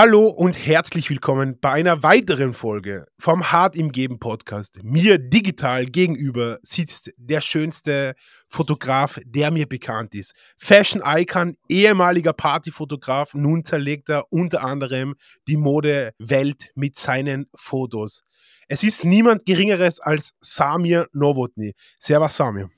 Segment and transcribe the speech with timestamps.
[0.00, 4.78] Hallo und herzlich willkommen bei einer weiteren Folge vom Hart im Geben Podcast.
[4.84, 8.14] Mir digital gegenüber sitzt der schönste
[8.46, 10.36] Fotograf, der mir bekannt ist.
[10.56, 15.16] Fashion Icon, ehemaliger Partyfotograf, nun zerlegt er unter anderem
[15.48, 18.22] die Modewelt mit seinen Fotos.
[18.68, 21.72] Es ist niemand Geringeres als Samir Novotny.
[21.98, 22.70] Servus Samir.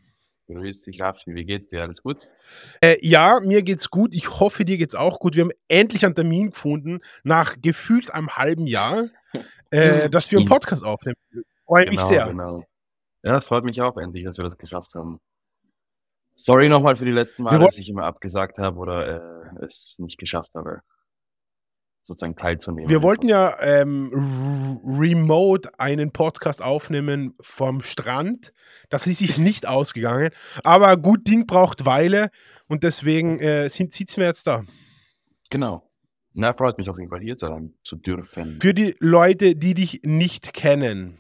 [0.53, 1.35] Grüß dich, Raffi.
[1.35, 1.83] Wie geht's dir?
[1.83, 2.29] Alles gut?
[2.81, 4.15] Äh, ja, mir geht's gut.
[4.15, 5.37] Ich hoffe, dir geht's auch gut.
[5.37, 9.09] Wir haben endlich einen Termin gefunden, nach gefühlt einem halben Jahr,
[9.71, 11.17] äh, dass wir einen Podcast aufnehmen.
[11.65, 12.27] Freue genau, mich sehr.
[12.27, 12.65] Genau.
[13.23, 15.21] Ja, freut mich auch endlich, dass wir das geschafft haben.
[16.35, 19.99] Sorry nochmal für die letzten Mal, Wir dass ich immer abgesagt habe oder äh, es
[19.99, 20.81] nicht geschafft habe,
[22.03, 22.89] sozusagen teilzunehmen.
[22.91, 28.53] Wir wollten ja ähm, remote einen Podcast aufnehmen vom Strand.
[28.89, 30.31] Das ist sich nicht ausgegangen.
[30.65, 32.31] Aber gut Ding braucht Weile
[32.69, 34.65] und deswegen äh, sind, sitzen wir jetzt da.
[35.51, 35.87] Genau.
[36.33, 38.61] Na, freut mich auf jeden Fall hier sein zu dürfen.
[38.63, 41.19] Für die Leute, die dich nicht kennen,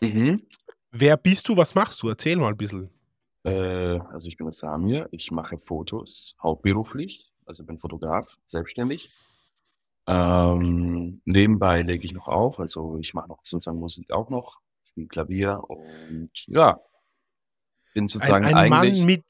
[0.00, 0.42] Mhm.
[0.90, 2.08] wer bist du, was machst du?
[2.08, 2.90] Erzähl mal ein bisschen.
[3.44, 9.10] Äh, also ich bin Samir, ich mache Fotos hauptberuflich, also bin Fotograf, selbstständig.
[10.06, 15.06] Ähm, nebenbei lege ich noch auf, also ich mache noch sozusagen Musik auch noch, spiele
[15.06, 16.78] Klavier und ja,
[17.94, 19.24] bin Ein, sozusagen ein Mann eigentlich, mit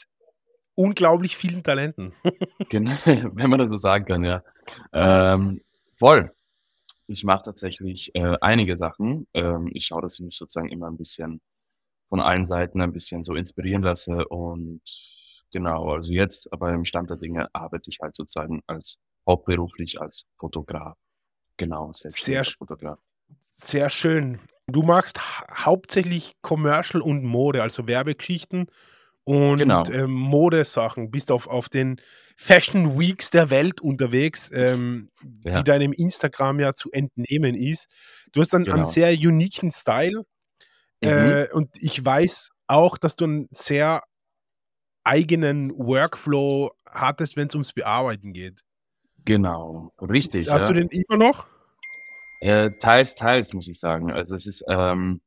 [0.74, 2.12] unglaublich vielen Talenten.
[2.68, 2.90] genau,
[3.34, 4.42] wenn man das so sagen kann, ja,
[4.92, 5.60] ähm,
[5.96, 6.32] voll.
[7.06, 9.26] Ich mache tatsächlich äh, einige Sachen.
[9.34, 11.40] Ähm, ich schaue, dass ich mich sozusagen immer ein bisschen
[12.08, 14.82] von allen Seiten ein bisschen so inspirieren lasse und
[15.52, 20.26] genau, also jetzt aber im Stand der Dinge arbeite ich halt sozusagen als hauptberuflich als
[20.38, 20.96] Fotograf.
[21.56, 22.98] Genau, Sehr, Fotograf.
[23.52, 24.40] sehr schön.
[24.66, 28.66] Du machst ha hauptsächlich Commercial und Mode, also Werbegeschichten
[29.24, 31.10] und Genau, ähm, Modesachen.
[31.10, 32.00] Bist auf, auf den
[32.36, 37.88] Fashion Weeks der Welt unterwegs, ähm, wie ja, deinem Instagram ja zu entnehmen ist.
[38.32, 38.88] Du hast einen, einen genau.
[38.88, 40.24] sehr uniken Style
[41.04, 44.02] Mhm, äh, und ich weiß auch, dass du einen sehr
[45.04, 48.62] eigenen Workflow hattest, wenn es ums Bearbeiten geht.
[49.24, 50.80] Genau, richtig, Hast du ja.
[50.84, 51.46] den immer noch?
[52.40, 54.12] Äh, teils, teils, muss ich sagen.
[54.12, 55.20] Also es ist ähm,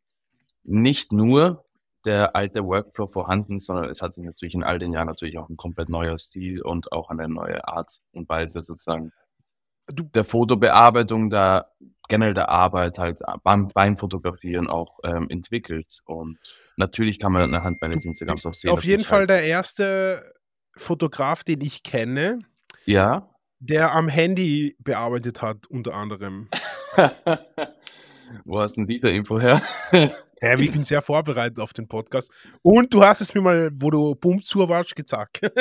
[0.64, 1.66] nicht nur
[2.06, 5.50] der alte Workflow vorhanden, sondern es hat sich natürlich in all den Jahren natürlich auch
[5.50, 9.12] ein komplett neuer Stil und auch eine neue Art und Weise sozusagen
[9.94, 11.72] Du, der Fotobearbeitung, der
[12.10, 16.02] generell der Arbeit halt beim, beim Fotografieren auch ähm, entwickelt.
[16.06, 16.38] Und
[16.76, 20.34] natürlich kann man anhand du meines Instagrams auch sehen, auf jeden Fall halt, der erste
[20.76, 22.40] Fotograf, den ich kenne,
[22.84, 23.30] ja,
[23.60, 26.50] der am Handy bearbeitet hat, unter anderem.
[28.46, 29.62] wo hast denn diese Info her?
[30.40, 32.32] Ja, ich bin sehr vorbereitet auf den Podcast.
[32.62, 35.42] Und du hast es mir mal, wo du Boom zur warst, gesagt.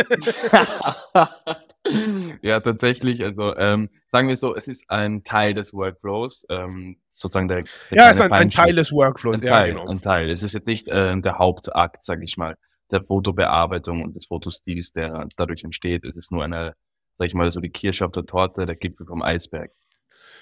[2.42, 3.22] Ja, tatsächlich.
[3.22, 7.68] Also ähm, sagen wir so, es ist ein Teil des Workflows, ähm, sozusagen der, der
[7.92, 9.86] ja, ist kleine ein, ein Teil des Workflows, Ein Teil, genau.
[9.86, 10.30] ein Teil.
[10.30, 12.56] Es ist jetzt nicht ähm, der Hauptakt, sage ich mal,
[12.90, 16.04] der Fotobearbeitung und des Fotostils, der dadurch entsteht.
[16.04, 16.74] Es ist nur eine,
[17.16, 19.72] sag ich mal, so die Kirsche auf der Torte, der Gipfel vom Eisberg.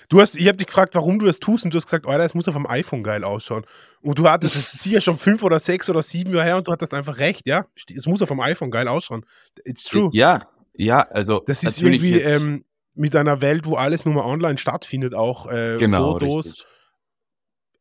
[0.08, 2.24] Du hast, ich habe dich gefragt, warum du das tust, und du hast gesagt, Alter,
[2.24, 3.64] es muss auf dem iPhone geil ausschauen.
[4.02, 6.72] Und du hattest es sicher schon fünf oder sechs oder sieben Jahre her und du
[6.72, 7.66] hattest einfach recht, ja?
[7.96, 9.24] Es muss auf dem iPhone geil ausschauen.
[9.64, 10.10] It's true.
[10.12, 12.64] Ja, ja, also Das ist irgendwie ähm,
[12.94, 16.66] mit einer Welt, wo alles nur mal online stattfindet, auch äh, genau, Fotos, richtig,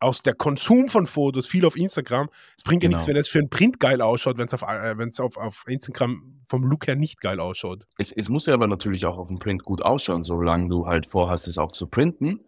[0.04, 2.30] aus der Konsum von Fotos, viel auf Instagram.
[2.58, 3.22] Es bringt ja nichts, wenn genau.
[3.22, 6.88] es für ein Print geil ausschaut, wenn es auf, äh, auf, auf Instagram vom Look
[6.88, 7.86] her nicht geil ausschaut.
[7.98, 11.08] Es, es muss ja aber natürlich auch auf dem Print gut ausschauen, solange du halt
[11.08, 12.42] vorhast, es auch zu printen.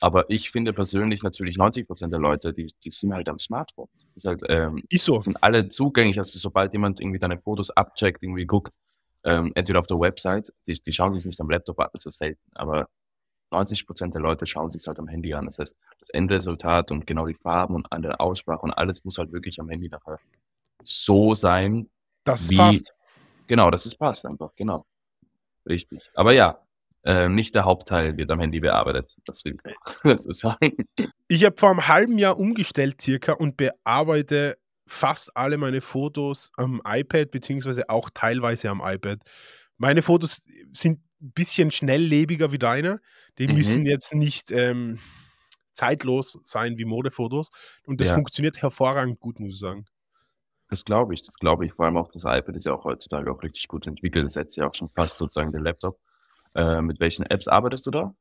[0.00, 3.86] Aber ich finde persönlich natürlich 90% der Leute, die, die sind halt am Smartphone.
[4.08, 5.20] Das ist halt, ähm, Ist so.
[5.20, 6.18] sind alle zugänglich.
[6.18, 8.72] Also sobald jemand irgendwie deine Fotos abcheckt, irgendwie guckt,
[9.24, 12.40] ähm, entweder auf der Website, die, die schauen sich nicht am Laptop an, also selten,
[12.54, 12.88] aber
[13.52, 15.46] 90% der Leute schauen sich halt am Handy an.
[15.46, 19.18] Das heißt, das Endresultat und genau die Farben und an der Aussprache und alles muss
[19.18, 20.18] halt wirklich am Handy nachher
[20.82, 21.88] so sein,
[22.24, 22.94] Dass es wie, passt.
[23.46, 24.84] genau, dass es passt einfach, genau.
[25.66, 26.10] Richtig.
[26.14, 26.58] Aber ja,
[27.04, 29.14] äh, nicht der Hauptteil wird am Handy bearbeitet.
[29.24, 29.74] Das will ich
[30.04, 30.76] dazu sagen.
[31.28, 36.80] Ich habe vor einem halben Jahr umgestellt circa und bearbeite fast alle meine Fotos am
[36.84, 39.20] iPad, beziehungsweise auch teilweise am iPad.
[39.78, 40.42] Meine Fotos
[40.72, 41.00] sind
[41.30, 43.00] bisschen schnelllebiger wie deine.
[43.38, 43.86] Die müssen Mhm.
[43.86, 44.98] jetzt nicht ähm,
[45.72, 47.50] zeitlos sein wie Modefotos.
[47.86, 49.86] Und das Ja, funktioniert hervorragend gut, muss ich sagen.
[50.68, 51.72] das glaube ich, das glaube ich.
[51.74, 54.24] Vor allem auch das iPad ist ja auch heutzutage auch richtig gut entwickelt.
[54.26, 55.98] Das setzt ja auch schon fast sozusagen den Laptop.
[56.54, 58.14] Äh, mit welchen Apps arbeitest du da?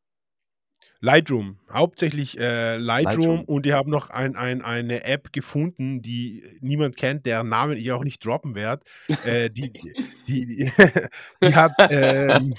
[1.03, 3.45] Lightroom, hauptsächlich äh, Lightroom Lightroom.
[3.45, 7.91] und ich habe noch ein, ein, eine App gefunden, die niemand kennt, deren Namen ich
[7.91, 8.83] auch nicht droppen werde.
[9.23, 10.71] Äh, die, die, die,
[11.41, 12.53] die hat ähm,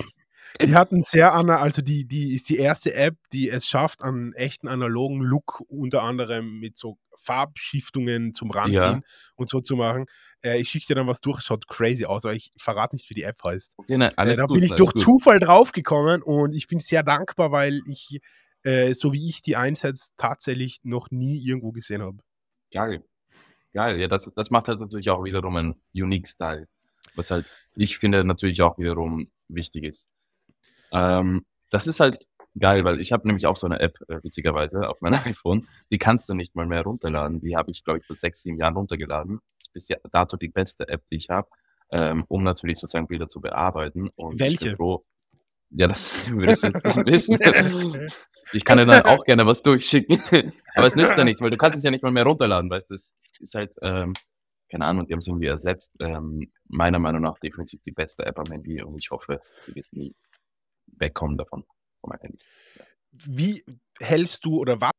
[0.61, 4.33] Die hatten sehr ana also die die ist die erste App, die es schafft, einen
[4.35, 8.61] echten analogen Look unter anderem mit so Farbschiftungen zum Ja.
[8.63, 9.05] Ranziehen
[9.37, 10.07] und so zu machen.
[10.43, 13.15] Äh, ich schicke dir dann was durch, schaut crazy aus, aber ich verrate nicht, wie
[13.15, 13.73] die App heißt.
[13.79, 15.03] Okay, nein, Äh, da gut, bin ich durch gut.
[15.05, 18.21] Zufall draufgekommen und ich bin sehr dankbar, weil ich,
[18.65, 22.19] äh, so wie ich die einsetze, tatsächlich noch nie irgendwo gesehen habe.
[22.73, 23.05] Geil.
[23.75, 26.69] Geil, ja, das das macht halt natürlich auch wiederum 'n unique Style,
[27.15, 30.07] was halt ich finde natürlich auch wiederum wichtig ist.
[30.93, 32.19] Ähm, das ist halt
[32.59, 35.99] geil, weil ich habe nämlich auch so 'ne App, äh, witzigerweise auf meinem iPhone, die
[35.99, 37.41] kannst du nicht mal mehr runterladen.
[37.41, 39.41] Die habe ich, glaube ich, vor 6, 7 Jahren runtergeladen.
[39.59, 41.49] Ist bis dato die beste App, die ich habe,
[41.91, 44.77] ähm, um natürlich sozusagen Bilder zu bearbeiten und Welche?
[44.77, 45.05] froh
[45.75, 46.85] ja, das würdest du jetzt
[47.29, 48.11] nicht wissen.
[48.53, 50.21] Ich kann dir dann auch gerne was durchschicken,
[50.75, 52.91] aber es nützt ja nichts, weil du kannst es ja nicht mal mehr runterladen, weißt
[52.91, 52.95] du?
[52.95, 54.15] Das ist halt, ähm,
[54.69, 55.93] keine Ahnung, die haben's irgendwie ersetzt.
[56.01, 59.87] Ähm, meiner Meinung nach definitiv die beste App am Handy und ich hoffe, die wird
[59.93, 60.15] nie
[60.93, 61.65] wegkommen davon.
[63.13, 63.65] Wie
[64.01, 64.93] hältst du oder was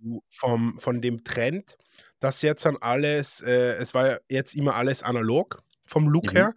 [0.00, 1.76] du vom von dem Trend,
[2.20, 6.34] dass jetzt dann alles äh, es war ja jetzt immer alles analog vom Look Mhm.
[6.34, 6.54] her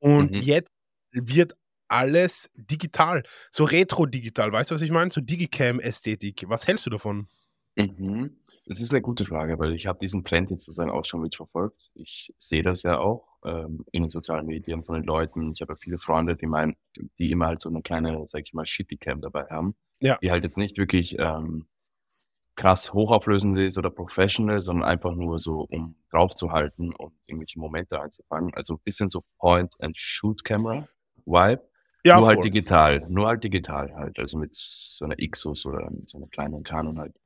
[0.00, 0.40] und Mhm.
[0.40, 0.70] jetzt
[1.12, 1.56] wird
[1.88, 4.52] alles digital, so retro-digital.
[4.52, 5.10] Weißt du, was ich meine?
[5.12, 6.44] So Digicam-Ästhetik.
[6.48, 7.28] Was hältst du davon?
[7.76, 8.38] Mhm.
[8.66, 11.90] Das ist 'ne gute Frage, weil ich habe diesen Trend jetzt sozusagen auch schon mitverfolgt.
[11.94, 15.52] Ich sehe das ja auch, ähm, in den sozialen Medien von den Leuten.
[15.54, 16.76] Ich habe ja viele Freunde, die meinen
[17.18, 20.18] die immer halt so 'ne kleine, sage ich mal, Shippy-Cam dabei haben, Ja.
[20.22, 21.66] die halt jetzt nicht wirklich, ähm,
[22.56, 28.54] krass hochauflösend ist oder professional, sondern einfach nur so, um draufzuhalten und irgendwelche Momente einzufangen.
[28.54, 31.62] Also bisschen so Point-and-Shoot-Camera-Vibe,
[32.04, 32.44] Ja, nur halt voll.
[32.44, 33.06] digital.
[33.10, 37.16] Nur halt digital halt, also mit so 'ner Xus oder so 'ner kleinen Canon halt.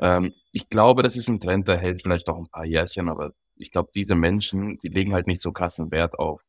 [0.00, 3.34] Ähm, ich glaube, das ist 'n Trend, der hält vielleicht auch 'n paar Jährchen, aber
[3.56, 6.42] ich glaube, diese Menschen, die legen halt nicht so krassen Wert auf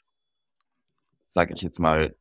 [1.28, 2.16] sage ich jetzt mal,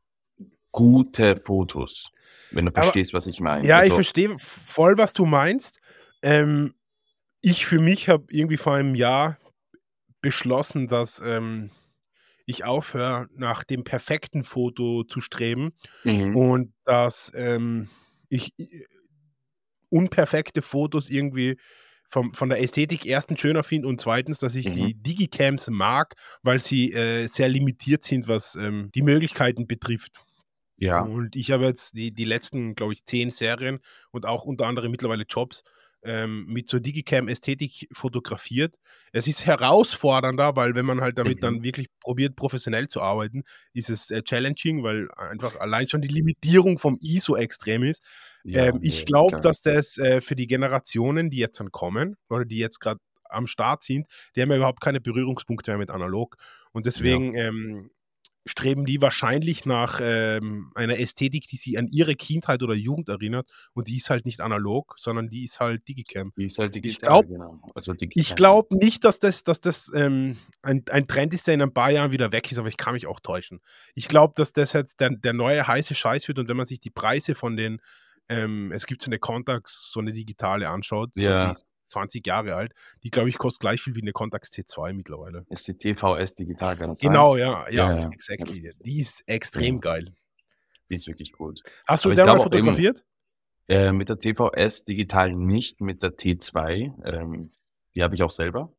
[0.72, 2.10] gute Fotos,
[2.50, 3.66] wenn du Aber verstehst, was ich meine.
[3.66, 5.80] ja, ich Also verstehe v voll, was du meinst.
[6.22, 6.74] Ähm,
[7.40, 9.38] ich für mich habe irgendwie vor einem Jahr
[10.20, 11.70] beschlossen, dass, ähm,
[12.46, 15.72] ich aufhöre, nach dem perfekten Foto zu streben
[16.04, 16.36] Mhm.
[16.36, 17.88] und dass, ähm,
[18.28, 18.84] ich i
[19.88, 21.56] unperfekte Fotos irgendwie
[22.08, 24.72] vom von der Ästhetik erstens schöner finde und zweitens, dass ich Mhm.
[24.72, 30.22] die Digicams mag, weil sie, äh, sehr limitiert sind, was, ähm, die Möglichkeiten betrifft.
[30.78, 31.02] Ja.
[31.02, 33.80] Und ich habe jetzt die die letzten, glaube ich, 10 Serien
[34.10, 35.62] und auch unter anderem mittlerweile Jobs,
[36.02, 38.76] ähm, mit so Digicam-Ästhetik fotografiert.
[39.12, 41.40] Es ist herausfordernder, weil wenn man halt damit Mhm.
[41.42, 46.08] dann wirklich probiert, professionell zu arbeiten, ist es, äh, challenging, weil einfach allein schon die
[46.08, 48.02] Limitierung vom ISO extrem ist.
[48.44, 52.44] Ja, Ähm, ich glaube, dass das, äh, für die Generationen, die jetzt dann kommen oder
[52.44, 52.98] die jetzt grad
[53.28, 54.06] am Start sind,
[54.36, 56.36] die haben ja überhaupt keine Berührungspunkte mehr mit analog.
[56.72, 57.20] Und Ja.
[57.20, 57.90] deswegen, ähm,
[58.46, 63.48] streben die wahrscheinlich nach, ähm, einer Ästhetik, die sie an ihre Kindheit oder Jugend erinnert
[63.74, 66.32] und die ist halt nicht analog, sondern die ist halt Digicam.
[66.36, 67.58] Die ist halt Ich digital, glaube genau.
[67.74, 71.62] Also ich glaube nicht, dass das dass das, ähm, ein ein Trend ist, der in
[71.62, 73.60] ein paar Jahren wieder weg ist, aber ich kann mich auch täuschen.
[73.94, 76.80] Ich glaube, dass das jetzt der der neue heiße Scheiß wird und wenn man sich
[76.80, 77.80] die Preise von den
[78.30, 81.52] ähm, es gibt so 'ne Contax, so 'ne digitale anschaut, so die Ja.
[81.52, 82.72] ist 20 Jahre alt.
[83.02, 85.44] Die, glaube ich, kostet gleich viel wie 'ne Contax T2 mittlerweile.
[85.50, 86.94] Ist die TVS digital, sein?
[87.00, 88.08] Genau, ja, Ja, ja, ja.
[88.10, 88.72] exactly.
[88.84, 89.80] Die ist extrem Ja.
[89.80, 90.14] geil.
[90.90, 91.62] Die ist wirklich gut.
[91.86, 93.04] Hast du der mal auch eben fotografiert?
[93.68, 97.52] äh, mit der TVS digital nicht, mit der T2, ähm,
[97.94, 98.72] die habe ich auch selber.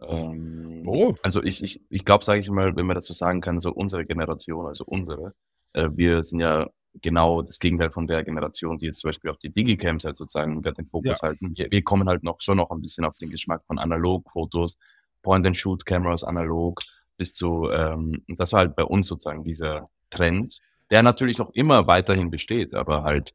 [0.00, 1.14] Ähm, Oh.
[1.22, 3.72] also ich ich ich glaube, sage ich mal, wenn man das so sagen kann, so
[3.72, 5.34] unsere Generation, also unsere,
[5.74, 6.70] äh, wir sind ja
[7.00, 10.62] genau das Gegenteil von der Generation, die jetzt zum Beispiel auf die Digicams halt sozusagen
[10.62, 10.90] grad den Ja.
[10.90, 11.56] Fokus halten.
[11.56, 14.78] Wir wir kommen halt noch schon noch 'n bisschen auf den Geschmack von Analogfotos,
[15.22, 16.82] Point-and-Shoot-Cameras analog
[17.16, 21.86] bis zu ähm, das war halt bei uns sozusagen dieser Trend, der natürlich auch immer
[21.86, 23.34] weiterhin besteht, aber halt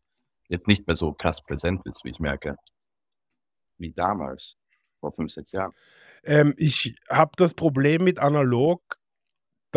[0.50, 2.58] jetzt nicht mehr so krass präsent ist, wie ich merke.
[3.80, 4.58] Wie damals,
[5.00, 5.74] vor 5, 6 Jahren.
[6.24, 8.82] Ähm, ich habe das Problem mit analog,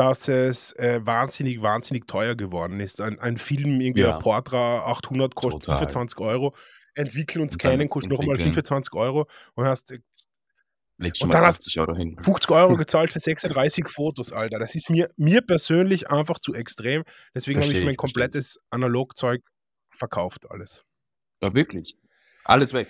[0.00, 3.02] dass es, äh, wahnsinnig, wahnsinnig teuer geworden ist.
[3.02, 4.18] Ein ein Film, irgendwie Ja.
[4.18, 5.78] Portra 800 kostet Total.
[5.78, 6.54] 25 €.
[6.94, 8.54] Entwickeln und scannen kostet noch einmal Entwickeln.
[8.54, 9.92] 25 € und hast
[10.96, 12.16] Legst schon und dann hast 50 € hin.
[12.20, 14.58] 50 € gezahlt für 36 Fotos, Alter.
[14.58, 17.04] Das ist mir mir persönlich einfach zu extrem.
[17.34, 19.42] Deswegen habe ich mein verstehe komplettes Analogzeug
[19.90, 20.84] verkauft, alles.
[21.42, 21.96] Ja, wirklich?
[22.44, 22.88] Alles weg?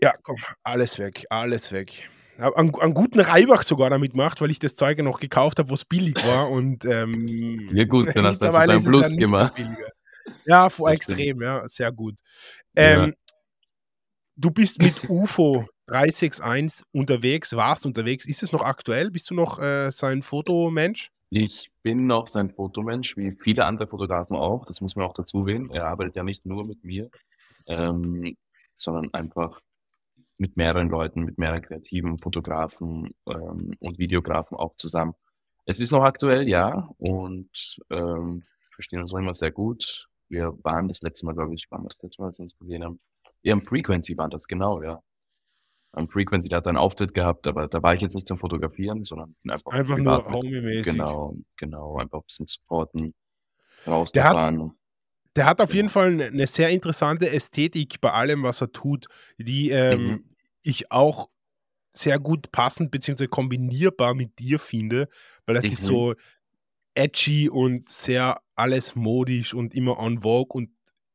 [0.00, 2.08] Ja, komm, alles weg, alles weg.
[2.38, 5.70] Einen einen guten Reibach sogar damit gemacht, weil ich das Zeug ja noch gekauft habe,
[5.70, 9.54] wo's billig war und, ähm, Ja gut, dann hast du es ja Plus mehr gemacht.
[10.46, 10.88] Ja, Das stimmt.
[10.90, 12.14] extrem, ja, sehr gut.
[12.76, 13.04] Ja.
[13.04, 13.14] Ähm,
[14.36, 18.26] du bist mit UFO 361 unterwegs warst unterwegs.
[18.26, 19.10] Ist es noch aktuell?
[19.10, 21.10] Bist du noch, äh, sein Fotomensch?
[21.30, 24.66] Ich bin noch sein Fotomensch, wie viele andere Fotografen auch.
[24.66, 25.70] Das muss man auch dazu erwähnen.
[25.70, 27.10] Er arbeitet ja nicht nur mit mir,
[27.66, 28.36] ähm,
[28.76, 29.60] sondern einfach
[30.38, 35.14] mit mehreren Leuten, mit mehreren kreativen Fotografen ähm, und Videografen auch zusammen.
[35.66, 40.08] Es ist noch aktuell, ja, und ähm, verstehen uns noch immer sehr gut.
[40.28, 42.58] Wir waren das letzte Mal, glaube ich, waren wir das letzte Mal, als wir uns
[42.58, 43.00] gesehen haben?
[43.42, 45.00] Ja, im Frequency waren das, genau, ja.
[45.92, 49.04] Am Frequency, der hat einen Auftritt gehabt, aber da war ich jetzt nicht zum Fotografieren,
[49.04, 50.92] sondern einfach Einfach nur homie-mäßig.
[50.92, 53.14] Genau, genau, einfach ein bisschen supporten,
[53.86, 54.72] rauszufahren.
[55.36, 55.92] Der hat auf jeden Genau.
[55.92, 59.06] Fall eine, eine sehr interessante Ästhetik bei allem, was er tut,
[59.38, 59.74] die Mhm.
[59.74, 60.24] ähm,
[60.62, 61.28] ich auch
[61.90, 63.26] sehr gut passend bzw.
[63.28, 65.08] kombinierbar mit dir finde,
[65.46, 65.86] weil das ist Mhm.
[65.86, 66.14] so
[66.94, 70.68] edgy und sehr alles modisch und immer on vogue und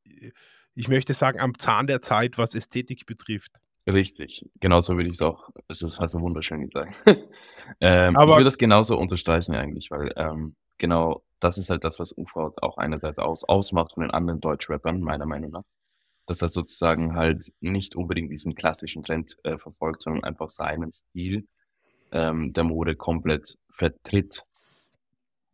[0.06, 0.32] äh,
[0.76, 3.58] ich möchte sagen, am Zahn der Zeit, was Ästhetik betrifft.
[3.88, 6.94] Richtig, genauso würde ich es auch, also hast du wunderschön gesagt.
[7.82, 12.00] ähm, ich Aber würde das genauso unterstreichen eigentlich, weil ähm, genau das ist halt das,
[12.00, 15.64] was UV auch einerseits aus, ausmacht von den anderen Deutschrappern, meiner Meinung nach.
[16.26, 21.48] Dass er sozusagen halt nicht unbedingt diesen klassischen Trend äh, verfolgt, sondern einfach seinen Stil
[22.12, 24.44] ähm, der Mode komplett vertritt.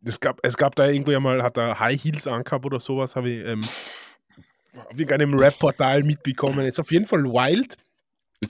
[0.04, 3.16] es gab, es gab da irgendwo ja mal, hat er High Heels angehabt oder sowas,
[3.16, 3.60] habe ich ähm,
[4.74, 6.66] auf irgendeinem Rap-Portal mitbekommen.
[6.66, 7.76] Ist auf jeden Fall wild.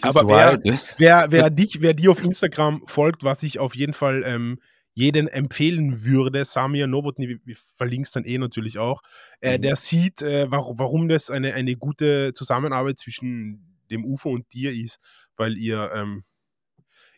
[0.02, 0.99] Aber wer, wild, ist.
[0.99, 4.59] wer, wer dich, wer dir auf Instagram folgt, was ich auf jeden Fall ähm,
[4.96, 9.02] jeden empfehlen würde, Samir Novotny, wir verlinken es dann eh natürlich auch,
[9.40, 9.62] äh, Mhm.
[9.62, 14.72] der sieht, äh, warum, warum das eine, eine gute Zusammenarbeit zwischen dem UFO und dir
[14.72, 14.98] ist,
[15.36, 16.24] weil ihr, ähm,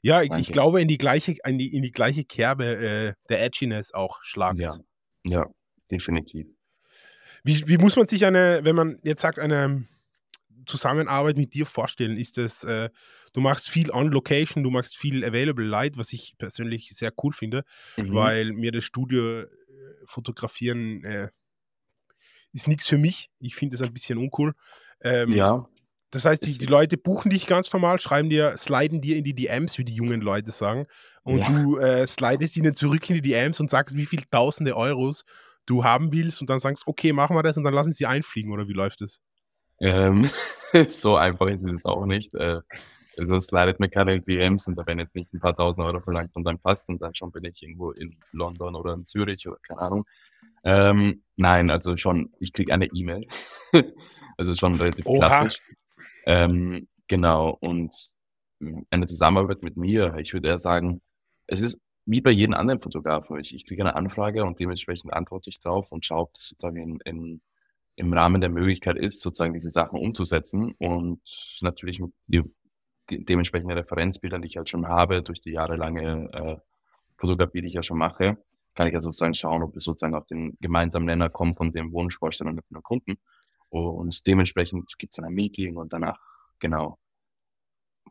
[0.02, 3.44] ja, ich, ich glaube, in die gleiche, in die, in die gleiche Kerbe äh, der
[3.44, 4.80] Edginess auch Ja, schlagt.
[5.24, 5.46] ja,
[5.90, 6.46] definitiv.
[7.44, 9.86] Wie, wie muss man sich eine, wenn man jetzt sagt, eine
[10.66, 12.16] Zusammenarbeit mit dir vorstellen?
[12.16, 12.90] Ist das, äh,
[13.32, 17.32] du machst viel on Location, du machst viel Available Light, was ich persönlich sehr cool
[17.32, 17.64] finde,
[17.96, 18.14] Mhm.
[18.14, 19.46] weil mir das Studio äh,
[20.06, 21.28] fotografieren äh,
[22.52, 23.30] ist nichts für mich.
[23.40, 24.54] Ich finde das ein bisschen uncool.
[25.02, 25.68] Ähm, Ja,
[26.10, 29.34] das heißt, die, die Leute buchen dich ganz normal, schreiben dir, sliden dir in die
[29.34, 30.86] DMs, wie die jungen Leute sagen,
[31.22, 34.74] und ja, du äh, slidest ihnen zurück in die DMs und sagst, wie viel tausende
[34.74, 35.24] Euros
[35.66, 38.50] du haben willst und dann sagst, okay, machen wir das und dann lassen sie einfliegen
[38.50, 39.20] oder wie läuft das?
[39.80, 40.30] ähm,
[40.88, 42.34] so einfach ist es auch nicht.
[42.34, 42.60] Äh,
[43.18, 46.34] also slidet mir keine DMs und da werden jetzt nicht ein paar tausend Euro verlangt
[46.34, 49.58] und dann passt und dann schon bin ich irgendwo in London oder in Zürich oder
[49.62, 50.04] keine Ahnung.
[50.64, 53.26] Ähm, nein, also schon, ich kriege eine E-Mail.
[54.36, 55.18] also schon relativ Oha.
[55.18, 55.62] klassisch.
[56.26, 57.94] Ähm, genau, und
[58.90, 61.00] eine Zusammenarbeit mit mir, ich würde eher sagen,
[61.46, 63.38] es ist wie bei jedem anderen Fotografen.
[63.38, 66.76] Ich, ich kriege eine Anfrage und dementsprechend antworte ich drauf und schaue, ob das sozusagen
[66.76, 67.40] in, in,
[67.96, 71.20] im Rahmen der Möglichkeit ist, sozusagen diese Sachen umzusetzen und
[71.60, 72.12] natürlich mit
[73.10, 76.56] die dementsprechenden Referenzbildern, die ich halt schon habe, durch die jahrelange äh,
[77.16, 78.38] Fotografie, die ich ja schon mache,
[78.74, 81.92] kann ich ja sozusagen schauen, ob wir sozusagen auf den gemeinsamen Nenner kommen von dem
[81.92, 83.18] Wunschvorstellungen von den Kunden.
[83.70, 86.18] Und dementsprechend gibt es dann ein Meeting und danach,
[86.58, 86.98] genau,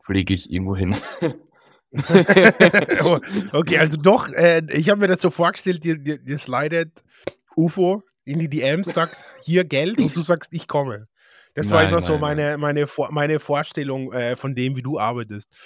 [0.02, 0.94] fliege ich irgendwo hin.
[3.52, 7.02] Okay, also doch, äh, ich habe mir das so vorgestellt, dir, dir, dir slidet
[7.56, 11.08] UFO in die DMs, sagt hier Geld und du sagst, ich komme.
[11.54, 12.36] Das war Nein, immer so nein, nein.
[12.36, 15.50] meine, meine, Vor- meine Vorstellung äh, von dem, wie du arbeitest.
[15.50, 15.56] Du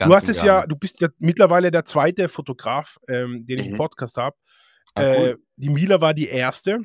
[0.00, 3.66] Ganz hast und es ja, du bist ja mittlerweile der zweite Fotograf, ähm, den ich
[3.66, 3.76] im Mhm.
[3.76, 4.36] Podcast habe.
[4.94, 5.38] Ah, Äh, cool.
[5.56, 6.78] die Mila war die erste.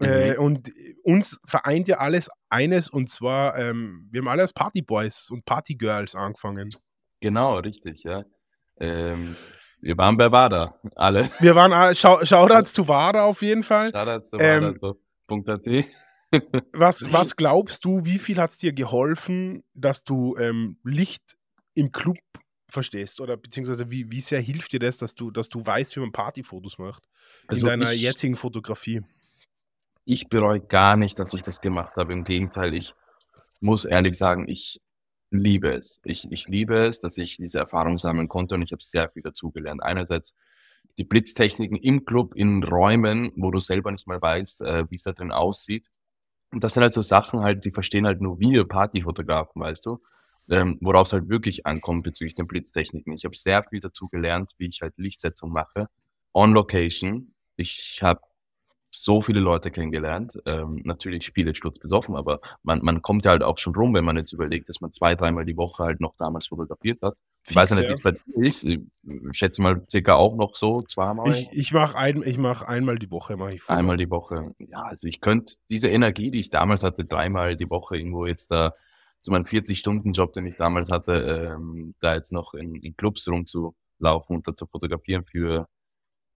[0.00, 0.38] Äh, Mhm.
[0.44, 0.70] und
[1.04, 6.14] uns vereint ja alles eines und zwar, ähm, wir haben alle als Partyboys und Partygirls
[6.16, 6.70] angefangen.
[7.20, 8.24] Genau, richtig, ja.
[8.80, 9.36] Ähm,
[9.80, 11.30] wir waren bei WADA, alle.
[11.40, 11.94] Wir waren alle,
[12.64, 13.86] Shoutouts zu Wada auf jeden Fall.
[13.86, 16.04] Shoutouts zu Ähm, WADA.at.
[16.72, 21.36] was, was glaubst du, wie viel hat es dir geholfen, dass du ähm, Licht
[21.74, 22.18] im Club
[22.68, 23.20] verstehst?
[23.20, 26.12] Oder beziehungsweise wie, wie sehr hilft dir das, dass du, dass du weißt, wie man
[26.12, 27.04] Partyfotos macht
[27.48, 29.02] in Also deiner ich, jetzigen Fotografie?
[30.04, 32.12] ich bereue gar nicht, dass ich das gemacht habe.
[32.12, 32.94] Im Gegenteil, ich
[33.60, 34.80] muss ehrlich sagen, ich
[35.30, 36.00] liebe es.
[36.04, 39.22] Ich, ich liebe es, dass ich diese Erfahrung sammeln konnte und ich habe sehr viel
[39.22, 39.82] dazugelernt.
[39.82, 40.34] Einerseits
[40.98, 45.04] die Blitztechniken im Club, in Räumen, wo du selber nicht mal weißt, äh, wie es
[45.04, 45.88] da drin aussieht.
[46.52, 50.02] Und das sind halt so Sachen halt, die verstehen halt nur wir Partyfotografen, weißt du,
[50.50, 53.12] ähm, worauf es halt wirklich ankommt bezüglich den Blitztechniken.
[53.14, 55.88] Ich habe sehr viel dazu gelernt, wie ich halt Lichtsetzung mache,
[56.34, 57.34] on Location.
[57.56, 58.20] Ich habe
[58.90, 60.38] so viele Leute kennengelernt.
[60.46, 64.16] Ähm, natürlich Spiele sturzbesoffen, aber man, man kommt ja halt auch schon rum, wenn man
[64.18, 67.16] jetzt überlegt, dass man zwei, dreimal die Woche halt noch damals fotografiert hat.
[67.48, 68.64] Ich weiß ja nicht, wie es bei dir ist.
[68.64, 68.80] Ich
[69.32, 71.30] schätze mal circa auch noch so zweimal.
[71.32, 73.68] Ich, ich mache ein, ich mach einmal die Woche mache ich.
[73.68, 74.54] Einmal die Woche.
[74.58, 78.50] Ja, also ich könnte diese Energie, die ich damals hatte, dreimal die Woche irgendwo jetzt
[78.50, 78.74] da
[79.20, 84.36] zu meinem 40-Stunden-Job, den ich damals hatte, ähm, da jetzt noch in, in Clubs rumzulaufen
[84.36, 85.68] und da zu fotografieren für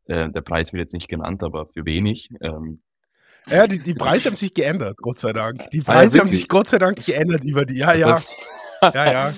[0.09, 2.31] Äh, der Preis wird jetzt nicht genannt, aber für wenig.
[2.41, 2.81] Ähm,
[3.49, 5.71] ja, die, die Preise haben sich geändert, Gott sei Dank.
[5.71, 7.79] Die ah Preise ja, haben sich Gott sei Dank geändert über die.
[7.79, 8.23] Ja, ja.
[8.83, 9.35] Ja, ja.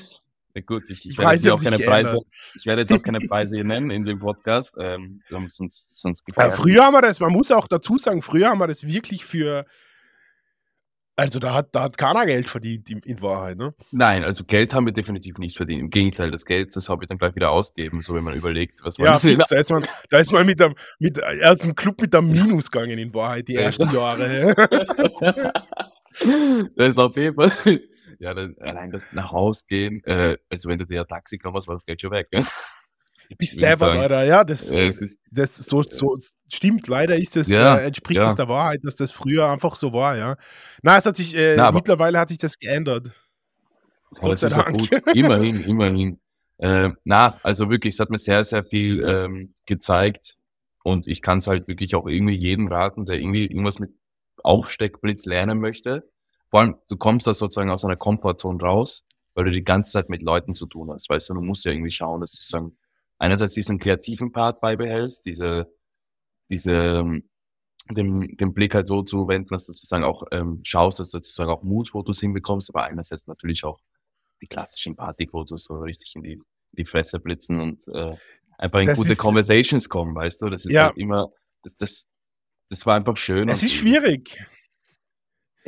[0.62, 2.20] Gut, ich, ich werde jetzt auch keine Preise,
[2.54, 4.76] ich werde jetzt auch keine Preise nennen in dem Podcast.
[4.80, 8.58] Ähm, sonst, sonst ja, früher haben wir das, man muss auch dazu sagen, früher haben
[8.58, 9.66] wir das wirklich für
[11.18, 13.74] also da hat, da hat keiner Geld verdient in, in, Wahrheit, ne?
[13.90, 15.80] Nein, also Geld haben wir definitiv nicht verdient.
[15.80, 18.84] Im Gegenteil, das Geld, das habe ich dann gleich wieder ausgeben, so wenn man überlegt,
[18.84, 19.08] was man.
[19.08, 22.14] Ja, fix, da ist man, da ist man mit dem, mit, ist im Club mit
[22.14, 24.54] einem Minus gegangen in Wahrheit, die ersten Jahre.
[26.76, 27.80] das ist auf jeden Fall.
[28.18, 31.56] Ja, dann, allein das nach Haus gehen, äh, also wenn du dir ein Taxi genommen
[31.56, 32.44] hast, war das Geld schon weg, ne?
[33.36, 34.24] Bist deppert, Alter.
[34.24, 36.16] Ja, das, ja, das, das so, so
[36.50, 36.88] stimmt.
[36.88, 38.24] Leider ist das, ja, äh, entspricht ja.
[38.24, 40.36] das der Wahrheit, dass das früher einfach so war, ja.
[40.82, 43.10] Na, es hat sich, äh, Na, mittlerweile hat sich das geändert.
[44.18, 44.78] Gott sei Dank.
[44.78, 44.90] gut.
[45.14, 46.20] Immerhin, immerhin.
[46.56, 50.36] Äh, na, also wirklich, es hat mir sehr, sehr viel ähm, gezeigt.
[50.82, 53.90] Und ich kann es halt wirklich auch irgendwie jedem raten, der irgendwie irgendwas mit
[54.42, 56.08] Aufsteckblitz lernen möchte.
[56.50, 60.08] Vor allem, du kommst da sozusagen aus einer Komfortzone raus, weil du die ganze Zeit
[60.08, 61.08] mit Leuten zu tun hast.
[61.08, 62.76] Weißt du, du musst ja irgendwie schauen, dass du sagen,
[63.18, 65.72] einerseits diesen kreativen Part beibehältst, diese,
[66.48, 67.28] diese, ähm,
[67.90, 71.18] den, den Blick halt so zu wenden, dass du sozusagen auch ähm, schaust, dass du
[71.18, 73.80] sozusagen auch Mood-Fotos hinbekommst, aber einerseits natürlich auch
[74.40, 78.14] die klassischen Party-Fotos so richtig in die, in die Fresse blitzen und äh,
[78.58, 80.50] einfach in das gute ist, Conversations kommen, weißt du?
[80.50, 80.84] Das ist ja.
[80.84, 81.30] halt immer,
[81.62, 82.10] das, das,
[82.68, 83.48] das war einfach schön.
[83.48, 84.44] Es ist schwierig.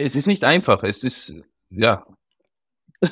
[0.01, 0.83] Es ist nicht einfach.
[0.83, 1.35] Es ist,
[1.71, 2.05] ja,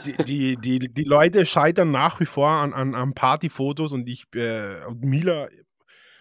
[0.05, 4.27] die, die, die, die, Leute scheitern nach wie vor an, an, an Partyfotos und ich
[4.35, 5.49] äh, und Mila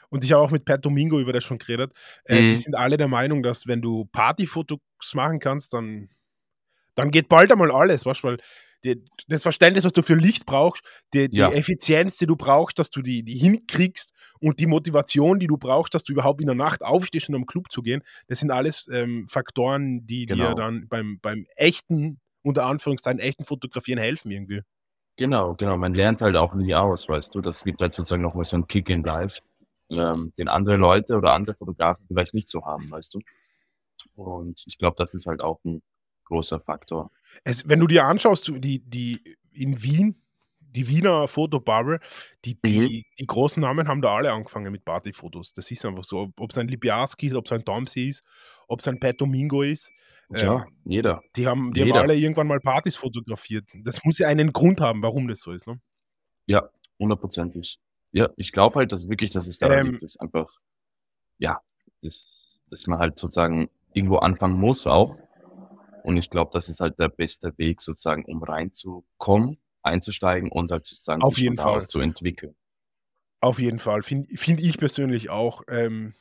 [0.10, 1.92] und ich habe auch mit Pat Domingo über das schon geredet.
[2.26, 2.50] Äh, mhm.
[2.50, 4.80] Die sind alle der Meinung, dass wenn du Partyfotos
[5.14, 6.10] machen kannst, dann,
[6.96, 8.38] dann geht bald einmal alles, weißt weil
[8.84, 11.52] die, das Verständnis, was du für Licht brauchst, die, die ja.
[11.52, 15.94] Effizienz, die du brauchst, dass du die, die hinkriegst und die Motivation, die du brauchst,
[15.94, 18.88] dass du überhaupt in der Nacht aufstehst, um am Club zu gehen, das sind alles
[18.88, 20.50] ähm, Faktoren, die genau.
[20.50, 24.62] dir dann beim, beim echten unter Anführungszeichen echten Fotografieren helfen irgendwie.
[25.18, 25.78] Genau, genau.
[25.78, 27.42] Man lernt halt auch nie aus, weißt du.
[27.42, 29.42] Das gibt halt sozusagen nochmal so einen Kick in Life,
[29.90, 33.20] ähm, den andere Leute oder andere Fotografen vielleicht nicht so haben, weißt du.
[34.16, 35.82] Und ich glaube, das ist halt auch ein
[36.28, 37.12] großer Faktor.
[37.44, 39.22] Es, wenn du dir anschaust, die, die
[39.54, 40.22] in Wien,
[40.60, 42.00] die Wiener Fotobubble,
[42.46, 43.04] die, die, mhm.
[43.20, 45.54] die, großen Namen haben da alle angefangen mit Partyfotos.
[45.54, 46.32] Das ist einfach so.
[46.38, 48.24] Ob es ein Libiaski ist, ob es ein Domsi ist,
[48.68, 49.92] ob es ein Pat Domingo ist.
[50.30, 51.22] Ja, ähm, jeder.
[51.36, 51.96] Die haben, die jeder.
[51.96, 53.66] haben alle irgendwann mal Partys fotografiert.
[53.84, 55.80] Das muss ja einen Grund haben, warum das so ist, ne?
[56.46, 57.80] Ja, hundertprozentig.
[58.12, 60.50] Ja, ich glaube halt, dass wirklich, dass es daran ähm, liegt, dass einfach,
[61.38, 61.60] ja,
[62.02, 65.16] dass, dass man halt sozusagen irgendwo anfangen muss auch.
[66.04, 70.86] Und ich glaube, das ist halt der beste Weg sozusagen, um reinzukommen, einzusteigen und halt
[70.86, 71.82] sozusagen Auf sich jeden Fall.
[71.82, 72.56] zu entwickeln.
[73.40, 75.64] Auf jeden Fall, finde find ich persönlich auch.
[75.68, 76.14] Ähm,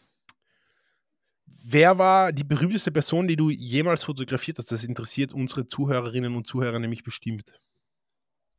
[1.69, 4.71] Wer war die berühmteste Person, die du jemals fotografiert hast?
[4.71, 7.61] Das interessiert unsere Zuhörerinnen und Zuhörer nämlich bestimmt.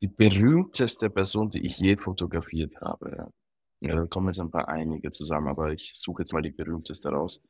[0.02, 3.32] Die berühmteste Person, die ich je fotografiert habe.
[3.80, 7.08] Ja, da kommen jetzt ein paar einige zusammen, aber ich suche jetzt mal die berühmteste
[7.08, 7.40] raus.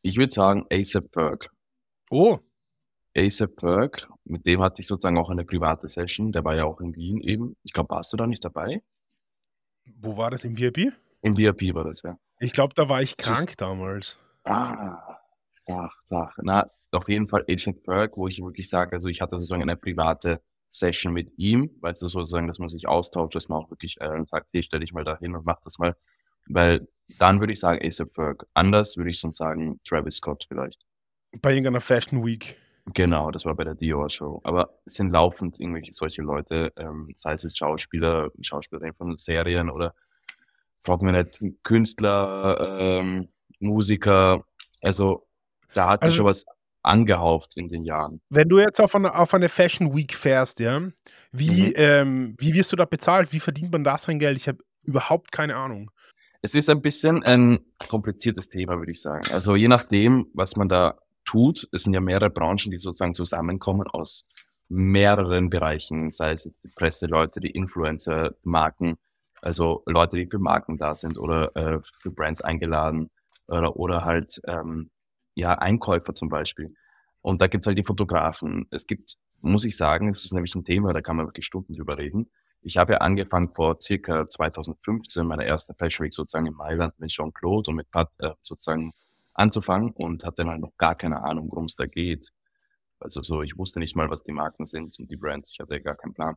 [0.00, 1.50] Ich würde sagen ASAP Berg.
[2.10, 2.38] Oh.
[3.16, 6.32] ASAP Berg, mit dem hatte ich sozusagen auch eine private Session.
[6.32, 7.56] Der war ja auch in Wien eben.
[7.62, 8.82] Ich glaube, warst du da nicht dabei?
[10.00, 10.44] Wo war das?
[10.44, 10.92] Im VIP?
[11.22, 12.18] Im VIP war das, ja.
[12.40, 14.18] Ich glaube, da war ich krank damals.
[14.44, 15.18] Ah,
[15.60, 16.34] sag, sag.
[16.42, 19.76] Na, auf jeden Fall Agent Berg, wo ich wirklich sage, also ich hatte sozusagen eine
[19.76, 24.00] private Session mit ihm, weil es sozusagen, dass man sich austauscht, dass man auch wirklich
[24.00, 25.96] äh, sagt, hey, stell dich mal da hin und mach das mal.
[26.46, 28.46] Weil dann würde ich sagen ASAP Ferg.
[28.54, 30.84] Anders würde ich sonst sagen Travis Scott vielleicht.
[31.40, 32.56] Bei irgendeiner Fashion Week.
[32.86, 34.40] Genau, das war bei der Dior Show.
[34.44, 39.70] Aber es sind laufend irgendwelche solche Leute, ähm, sei es jetzt Schauspieler, Schauspielerin von Serien
[39.70, 39.94] oder
[40.82, 43.28] frag mir nicht, Künstler, ähm,
[43.60, 44.44] Musiker.
[44.80, 45.28] Also
[45.74, 46.44] da hat sich also, schon was
[46.82, 48.20] angehauft in den Jahren.
[48.28, 50.80] Wenn du jetzt auf eine, auf eine Fashion Week fährst, ja,
[51.30, 51.72] wie, mhm.
[51.76, 53.32] ähm, wie wirst du da bezahlt?
[53.32, 54.36] Wie verdient man da sein Geld?
[54.36, 55.90] Ich habe überhaupt keine Ahnung.
[56.42, 59.24] Es ist ein bisschen ein kompliziertes Thema, würde ich sagen.
[59.32, 63.86] Also je nachdem, was man da tut, es sind ja mehrere Branchen, die sozusagen zusammenkommen
[63.88, 64.26] aus
[64.68, 68.96] mehreren Bereichen, sei es jetzt die Presseleute, die Influencer, Marken,
[69.40, 73.10] also Leute, die für Marken da sind oder äh, für Brands eingeladen,
[73.48, 74.90] oder, oder halt ähm,
[75.34, 76.74] ja, Einkäufer zum Beispiel.
[77.20, 78.66] Und da gibt's halt die Fotografen.
[78.70, 81.74] Es gibt, muss ich sagen, es ist nämlich ein Thema, da kann man wirklich Stunden
[81.74, 82.30] drüber reden.
[82.62, 87.10] Ich habe ja angefangen vor circa 2015, meine erste Fashion Week sozusagen in Mailand mit
[87.10, 88.92] Jean-Claude und mit Pat äh, sozusagen
[89.34, 92.32] anzufangen und hatte dann noch gar keine Ahnung, worum es da geht.
[93.00, 95.50] Also so, ich wusste nicht mal, was die Marken sind und die Brands.
[95.52, 96.36] Ich hatte gar keinen Plan.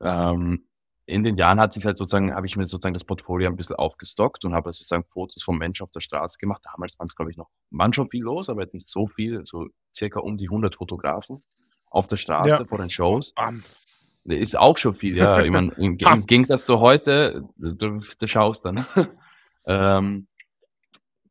[0.00, 0.64] Ähm,
[1.06, 3.76] in den Jahren hat sich halt sozusagen, habe ich mir sozusagen das Portfolio ein bisschen
[3.76, 6.62] aufgestockt und habe sozusagen Fotos vom Menschen auf der Straße gemacht.
[6.64, 9.44] Damals waren es, glaube ich, noch, waren schon viel los, aber jetzt nicht so viel,
[9.44, 11.42] so circa um die 100 Fotografen
[11.86, 12.64] auf der Straße Ja.
[12.64, 13.32] vor den Shows.
[13.32, 13.64] Bam.
[14.24, 15.42] Ist auch schon viel, ja.
[15.42, 18.84] Ich meine, im, im Gegensatz zu heute, du, du schaust dann.
[19.64, 20.26] ähm,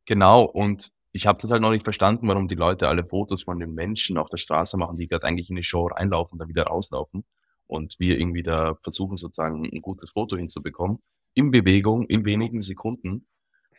[0.07, 3.59] genau, und ich habe das halt noch nicht verstanden, warum die Leute alle Fotos von
[3.59, 6.49] den Menschen auf der Straße machen, die gerade eigentlich in die Show reinlaufen und dann
[6.49, 7.25] wieder rauslaufen.
[7.65, 10.99] Und wir irgendwie da versuchen sozusagen ein gutes Foto hinzubekommen.
[11.33, 13.27] In Bewegung, in wenigen Sekunden.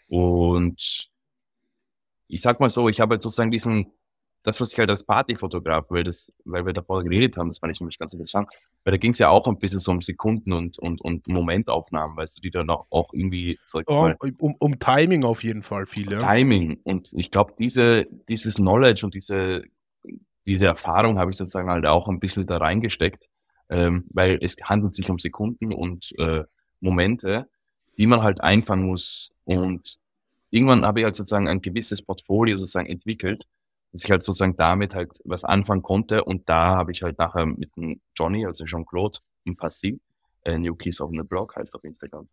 [0.09, 1.11] Und
[2.29, 3.93] ich sag mal so, ich habe halt sozusagen diesen,
[4.43, 7.73] das, was ich halt als Partyfotograf, weil das, weil wir davor geredet haben, das fand
[7.73, 8.49] ich nämlich ganz interessant,
[8.85, 12.17] weil da ging es ja auch ein bisschen so um Sekunden und, und, und Momentaufnahmen,
[12.17, 15.43] weißt du, die dann auch, auch irgendwie, sag ich Oh, mal, um, um Timing auf
[15.43, 16.19] jeden Fall viel, ja.
[16.19, 16.81] Timing.
[16.85, 19.65] Und ich glaube, diese, dieses Knowledge und diese,
[20.47, 23.29] diese Erfahrung habe ich sozusagen halt auch ein bisschen da reingesteckt,
[23.69, 26.45] ähm, weil es handelt sich um Sekunden und äh,
[26.81, 27.49] Momente,
[27.99, 29.31] die man halt einfangen muss.
[29.45, 29.99] Und
[30.51, 33.47] irgendwann habe ich halt sozusagen ein gewisses Portfolio sozusagen entwickelt,
[33.93, 36.25] dass ich halt sozusagen damit halt was anfangen konnte.
[36.25, 39.99] Und da habe ich halt nachher mit dem Johnny, also Jean-Claude, im Passiv,
[40.45, 42.27] äh, New Kids on the Blog heißt auf Instagram.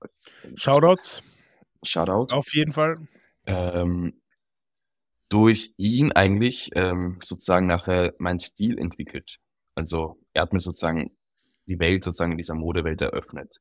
[0.56, 1.24] Shoutouts,
[1.84, 3.08] Shoutout auf jeden Fall.
[3.46, 4.22] ähm,
[5.30, 9.38] durch ihn eigentlich ähm, sozusagen nachher meinen Stil entwickelt.
[9.74, 11.16] Also er hat mir sozusagen
[11.66, 13.60] die Welt sozusagen in dieser Modewelt eröffnet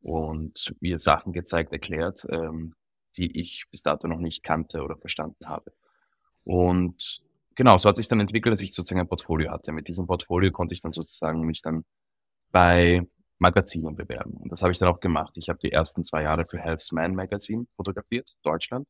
[0.00, 2.74] und mir Sachen gezeigt, erklärt, ähm,
[3.16, 5.72] die ich bis dato noch nicht kannte oder verstanden habe.
[6.42, 7.22] Und
[7.54, 9.72] genau, so hat sich dann entwickelt, dass ich sozusagen ein Portfolio hatte.
[9.72, 11.84] Mit diesem Portfolio konnte ich dann sozusagen mich dann
[12.50, 13.06] bei
[13.38, 14.34] Magazinen bewerben.
[14.34, 15.36] Und das habe ich dann auch gemacht.
[15.36, 18.86] Ich habe die ersten zwei Jahre für Helps Man Magazine fotografiert, Deutschland.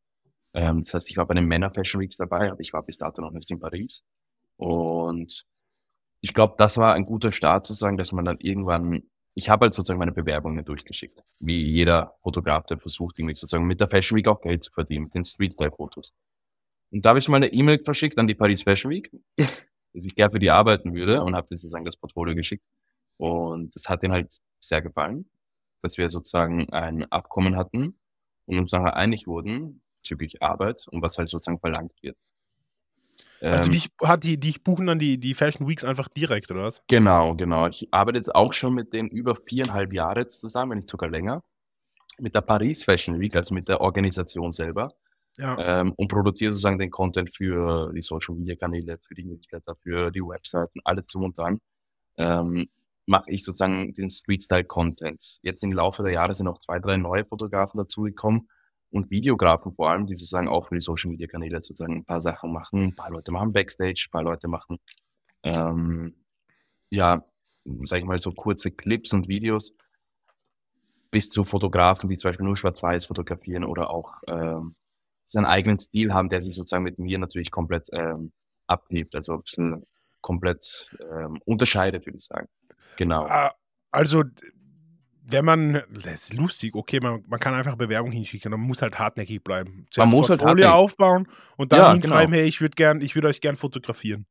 [0.53, 2.99] Ähm, das heißt, ich war bei den Männer Fashion Weeks dabei, aber ich war bis
[2.99, 4.05] dato noch nicht in Paris.
[4.57, 5.45] Und
[6.21, 9.03] ich glaube, das war ein guter Start sozusagen, dass man dann irgendwann,
[9.35, 11.23] ich habe halt sozusagen meine Bewerbungen durchgeschickt.
[11.41, 15.05] Wie jeder Fotograf, der versucht, irgendwie sozusagen mit der Fashion Week auch Geld zu verdienen,
[15.05, 16.13] mit den Street-Style-Fotos.
[16.95, 20.15] Und da habe ich mal eine E-Mail verschickt an die Paris Fashion Week, dass ich
[20.15, 22.65] gern für die arbeiten würde und habe denen sozusagen das Portfolio geschickt.
[23.17, 25.29] Und das hat denen halt sehr gefallen,
[25.83, 27.99] dass wir sozusagen ein Abkommen hatten
[28.47, 32.17] und uns nachher einig wurden bezüglich Arbeit und was halt sozusagen verlangt wird.
[33.41, 36.83] Also dich, hat die, dich buchen dann die, die Fashion Weeks einfach direkt, oder was?
[36.87, 37.67] Genau, genau.
[37.67, 41.11] Ich arbeite jetzt auch schon mit denen über viereinhalb Jahre jetzt zusammen, wenn nicht sogar
[41.11, 41.43] länger.
[42.19, 44.89] Mit der Paris Fashion Week, also mit der Organisation selber.
[45.37, 45.81] Ja.
[45.81, 50.11] Ähm, und produziere sozusagen den Content für die Social Media Kanäle, für die Newsletter, für
[50.11, 51.61] die Webseiten, alles zum und dran.
[52.17, 52.69] Ähm,
[53.07, 55.39] mache ich sozusagen den Street Style Content.
[55.43, 58.49] Jetzt im Laufe der Jahre sind noch zwei, drei neue Fotografen dazugekommen
[58.91, 62.23] und Videografen vor allem, die sozusagen auch für die Social Media Kanäle sozusagen ein paar
[62.23, 62.85] Sachen machen.
[62.85, 64.79] Ein paar Leute machen Backstage, ein paar Leute machen
[65.45, 66.15] ähm,
[66.91, 67.25] ja,
[67.85, 69.77] sag ich mal, so kurze Clips und Videos
[71.11, 74.75] bis zu Fotografen, die zum Beispiel nur schwarz-weiß fotografieren oder auch ähm,
[75.25, 78.33] seinen eigenen Stil haben, der sich sozusagen mit mir natürlich komplett ähm,
[78.67, 79.87] abhebt, also ein bisschen
[80.21, 82.49] komplett ähm, unterscheidet, würde ich sagen.
[82.97, 83.25] Genau.
[83.27, 83.53] Ah,
[83.91, 84.25] Also,
[85.27, 88.99] wenn man, das ist lustig, okay, man, man kann einfach Bewerbung hinschicken, man muss halt
[88.99, 89.87] hartnäckig bleiben.
[89.91, 92.43] Zuerst muss halt Portfolio hartnäckig- aufbauen und dann Ja, hinschreiben, genau.
[92.43, 94.27] hey, ich würde gern, ich würde euch gern fotografieren.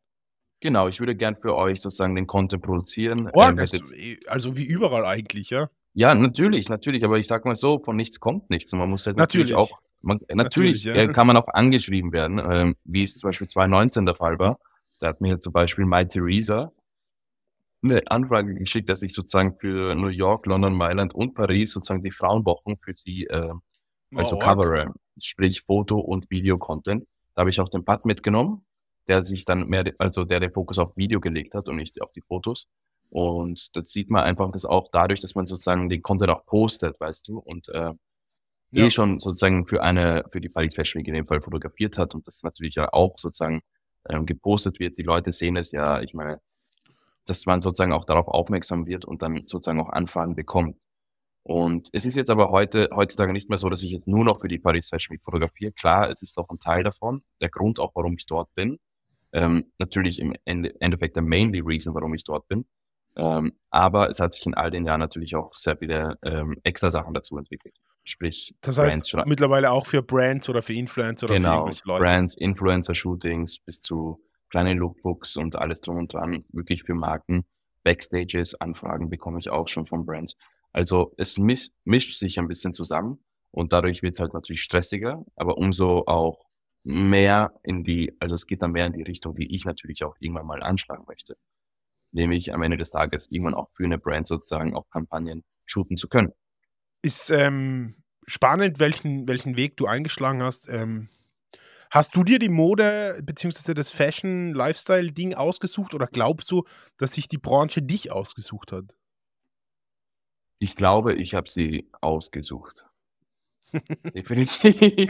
[0.60, 3.30] Genau, ich würde gern für euch sozusagen den Content produzieren.
[3.34, 3.94] Oh, Ähm, das, jetzt,
[4.28, 5.70] also wie überall eigentlich, ja.
[5.94, 9.06] ja, natürlich, natürlich, aber ich sag mal so, von nichts kommt nichts und man muss
[9.06, 9.72] halt natürlich, Natürlich.
[9.72, 10.96] auch, man, natürlich, Natürlich, ja.
[10.96, 14.60] äh, kann man auch angeschrieben werden, ähm, wie es zum Beispiel 2019 der Fall war.
[15.00, 16.72] Da hat mir zum Beispiel My Theresa
[17.84, 22.12] eine Anfrage geschickt, dass ich sozusagen für New York, London, Mailand und Paris sozusagen die
[22.12, 23.54] Frauenwochen für sie äh,
[24.16, 27.06] also Oh, covere, sprich Foto- und Video-Content.
[27.34, 28.66] Da habe ich auch den Bud mitgenommen,
[29.08, 32.12] der sich dann mehr, also der den Fokus auf Video gelegt hat und nicht auf
[32.12, 32.68] die Fotos.
[33.10, 37.00] Und das sieht man einfach, dass auch dadurch, dass man sozusagen den Content auch postet,
[37.00, 37.92] weißt du, und äh,
[38.74, 38.86] Ja.
[38.86, 42.16] eh schon sozusagen für eine, für die Paris Fashion Week in dem Fall fotografiert hat
[42.16, 43.62] und das natürlich ja auch sozusagen
[44.10, 44.98] ähm, gepostet wird.
[44.98, 46.40] Die Leute sehen es ja, ich meine,
[47.26, 50.78] dass man sozusagen auch darauf aufmerksam wird und dann sozusagen auch Anfragen bekommt.
[51.44, 54.40] Und es ist jetzt aber heute, heutzutage nicht mehr so, dass ich jetzt nur noch
[54.40, 55.74] für die Paris Fashion Week fotografiere.
[55.74, 58.80] Klar, es ist auch ein Teil davon, der Grund auch, warum ich dort bin.
[59.34, 62.66] Ähm, natürlich im Ende, Endeffekt der mainly reason, warum ich dort bin.
[63.16, 66.92] Ähm, aber es hat sich in all den Jahren natürlich auch sehr viele ähm, extra
[66.92, 67.76] Sachen dazu entwickelt.
[68.06, 71.56] Sprich, Das heißt, Brands schon- mittlerweile auch für Brands oder für Influencer oder für genau,
[71.60, 72.04] irgendwelche Leute.
[72.04, 77.46] Brands, Influencer-Shootings bis zu kleine Lookbooks und alles drum und dran, wirklich für Marken.
[77.84, 80.36] Backstages, Anfragen bekomme ich auch schon von Brands.
[80.72, 85.24] Also es mis mischt sich ein bisschen zusammen und dadurch wird es halt natürlich stressiger,
[85.36, 86.46] aber umso auch
[86.84, 90.16] mehr in die, also es geht dann mehr in die Richtung, die ich natürlich auch
[90.20, 91.36] irgendwann mal anschlagen möchte.
[92.12, 96.08] Nämlich am Ende des Tages irgendwann auch für eine Brand sozusagen auch Kampagnen shooten zu
[96.10, 96.34] können.
[97.04, 100.70] Ist ähm, spannend, welchen, welchen Weg du eingeschlagen hast.
[100.70, 101.10] Ähm,
[101.92, 103.74] hast du dir die Mode bzw.
[103.74, 106.64] das Fashion-Lifestyle-Ding ausgesucht oder glaubst du,
[106.98, 108.86] dass sich die Branche dich ausgesucht hat?
[110.60, 112.86] Ich glaube, ich habe sie ausgesucht.
[114.16, 115.10] Definitiv.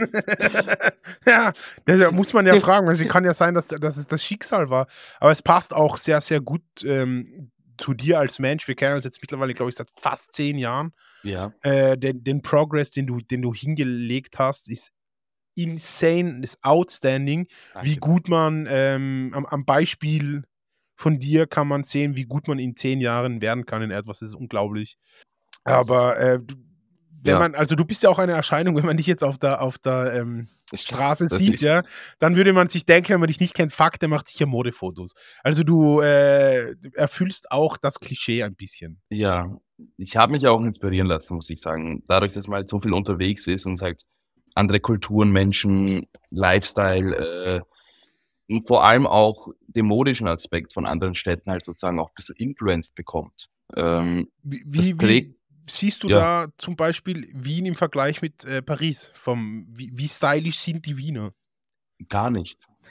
[1.26, 1.52] ja,
[1.84, 4.68] da muss man ja fragen, weil es kann ja sein, dass, dass es das Schicksal
[4.68, 4.88] war.
[5.20, 8.68] Aber es passt auch sehr, sehr gut ähm, zu dir als Mensch.
[8.68, 10.92] Wir kennen uns jetzt mittlerweile, glaube ich, seit fast zehn Jahren.
[11.22, 11.52] Ja.
[11.62, 14.90] Äh, den, den Progress, den du, den du hingelegt hast, ist
[15.54, 17.46] insane, ist outstanding.
[17.72, 17.88] Danke.
[17.88, 20.44] Wie gut man ähm, am, am Beispiel
[20.96, 24.20] von dir kann man sehen, wie gut man in zehn Jahren werden kann in etwas.
[24.20, 24.96] Das ist unglaublich.
[25.64, 26.56] Aber äh, du-
[27.24, 27.38] wenn Ja.
[27.38, 29.78] man, also du bist ja auch eine Erscheinung, wenn man dich jetzt auf der, auf
[29.78, 31.82] der ähm, Straße Das sieht, ja,
[32.18, 35.14] dann würde man sich denken, wenn man dich nicht kennt, fuck, der macht sicher Modefotos.
[35.42, 39.00] Also du äh, erfüllst auch das Klischee ein bisschen.
[39.10, 39.56] Ja,
[39.96, 42.02] ich habe mich auch inspirieren lassen, muss ich sagen.
[42.06, 44.02] Dadurch, dass man halt so viel unterwegs ist und halt
[44.54, 47.60] andere Kulturen, Menschen, Lifestyle, äh,
[48.46, 52.36] und vor allem auch den modischen Aspekt von anderen Städten halt sozusagen auch ein bisschen
[52.36, 53.46] influenced bekommt.
[53.74, 56.46] Ähm, wie, wie trägt- siehst du Ja.
[56.46, 59.10] da zum Beispiel Wien im Vergleich mit äh, Paris?
[59.14, 61.32] Vom, wie, wie stylisch sind die Wiener?
[62.08, 62.66] gar nicht.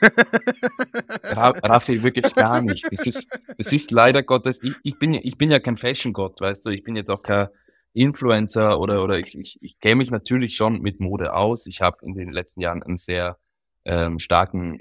[1.22, 2.84] Ra Raffi, wirklich gar nicht.
[2.90, 6.40] Das ist, das ist leider Gottes, ich, ich, bin, ja- ich bin ja kein Fashion-Gott,
[6.40, 7.48] weißt du, ich bin jetzt auch kein
[7.92, 11.66] Influencer oder, oder ich, ich, ich kenne mich natürlich schon mit Mode aus.
[11.66, 13.38] Ich habe in den letzten Jahren einen sehr
[13.84, 14.80] ähm, starken,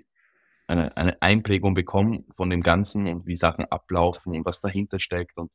[0.67, 5.37] eine, eine Einprägung bekommen von dem Ganzen und wie Sachen ablaufen und was dahinter steckt
[5.37, 5.51] und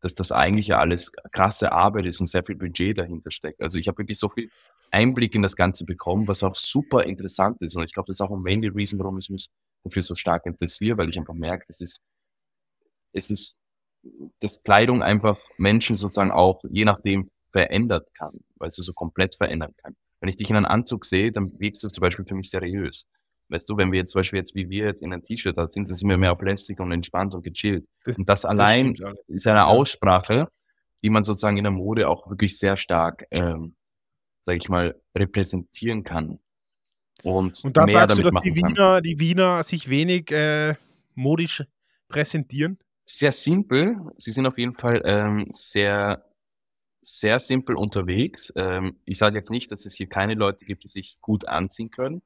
[0.00, 3.60] dass das eigentlich ja alles krasse Arbeit ist und sehr viel Budget dahinter steckt.
[3.60, 4.50] Also ich habe wirklich so viel
[4.90, 7.76] Einblick in das Ganze bekommen, was auch super interessant ist.
[7.76, 9.48] Und ich glaube, das ist auch ein main reason, warum ich mich
[9.84, 12.00] dafür so stark interessiere, weil ich einfach merke, das ist,
[13.12, 13.60] es ist,
[14.40, 19.74] dass Kleidung einfach Menschen sozusagen auch je nachdem verändert kann, weil sie so komplett verändern
[19.76, 19.96] kann.
[20.20, 23.06] Wenn ich dich in einem Anzug sehe, dann wirkst du zum Beispiel für mich seriös.
[23.50, 25.66] Weißt du, wenn wir jetzt zum Beispiel jetzt, wie wir jetzt in einem T-Shirt da
[25.68, 27.86] sind, dann sind wir mehr auf lässig und entspannt und gechillt.
[28.04, 29.18] Das- und das allein alles.
[29.26, 29.66] ist eine.
[29.66, 30.48] Aussprache,
[31.02, 33.74] die man sozusagen in der Mode auch wirklich sehr stark, ähm,
[34.42, 36.38] sag ich mal, repräsentieren kann.
[37.22, 38.70] Und, Und da mehr sagst du, damit dass die kann.
[38.70, 40.74] Wiener, die Wiener sich wenig äh,
[41.14, 41.64] modisch
[42.08, 42.78] präsentieren?
[43.04, 43.96] Sehr simpel.
[44.16, 46.24] Sie sind auf jeden Fall ähm, sehr,
[47.02, 48.52] sehr simpel unterwegs.
[48.56, 51.90] Ähm, ich sage jetzt nicht, dass es hier keine Leute gibt, die sich gut anziehen
[51.90, 52.22] können.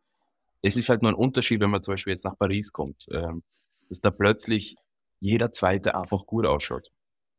[0.66, 3.42] Es ist halt nur ein Unterschied, wenn man zum Beispiel jetzt nach Paris kommt, ähm,
[3.88, 4.76] dass da plötzlich
[5.20, 6.88] jeder Zweite einfach gut ausschaut.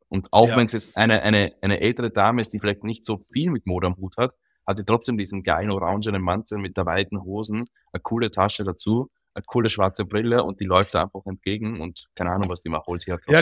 [0.07, 0.57] Und auch Ja.
[0.57, 3.65] wenn es jetzt eine, eine, eine ältere Dame ist, die vielleicht nicht so viel mit
[3.65, 4.31] Mode am Hut hat,
[4.67, 9.09] hat sie trotzdem diesen geilen orangenen Mantel mit der weiten Hosen, eine coole Tasche dazu,
[9.33, 12.69] eine coole schwarze Brille und die läuft da einfach entgegen und keine Ahnung, was die
[12.69, 13.41] macht, holt sie halt Ja.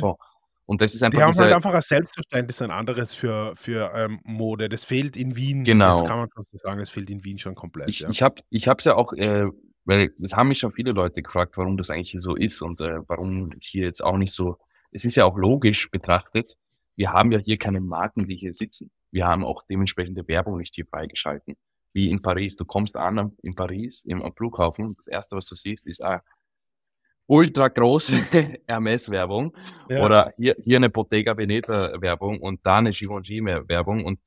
[0.66, 3.92] Und das ist Die einfach haben diese, halt einfach ein Selbstverständnis, ein anderes für, für
[3.94, 4.70] ähm, Mode.
[4.70, 5.90] Das fehlt in Wien, Genau.
[6.00, 7.90] das kann man schon so sagen, das fehlt in Wien schon komplett.
[7.90, 8.10] Ich, ja.
[8.10, 9.48] ich habe hab's ja auch, äh,
[9.86, 13.00] weil es haben mich schon viele Leute gefragt, warum das eigentlich so ist und äh,
[13.08, 14.58] warum hier jetzt auch nicht so.
[14.92, 16.56] Es ist ja auch logisch betrachtet,
[16.96, 18.92] wir haben ja hier keine Marken, die hier sitzen.
[19.12, 21.56] Wir haben auch dementsprechende Werbung nicht hier freigeschalten.
[21.92, 22.56] Wie in Paris.
[22.56, 26.24] Du kommst an in Paris im am Flughafen, das erste, was du siehst, ist ah,
[27.28, 28.16] ultra große
[28.68, 29.56] Hermes-Werbung
[29.90, 30.04] Ja.
[30.04, 34.20] oder hier, hier eine Bottega Veneta-Werbung und da eine Givenchy-Werbung und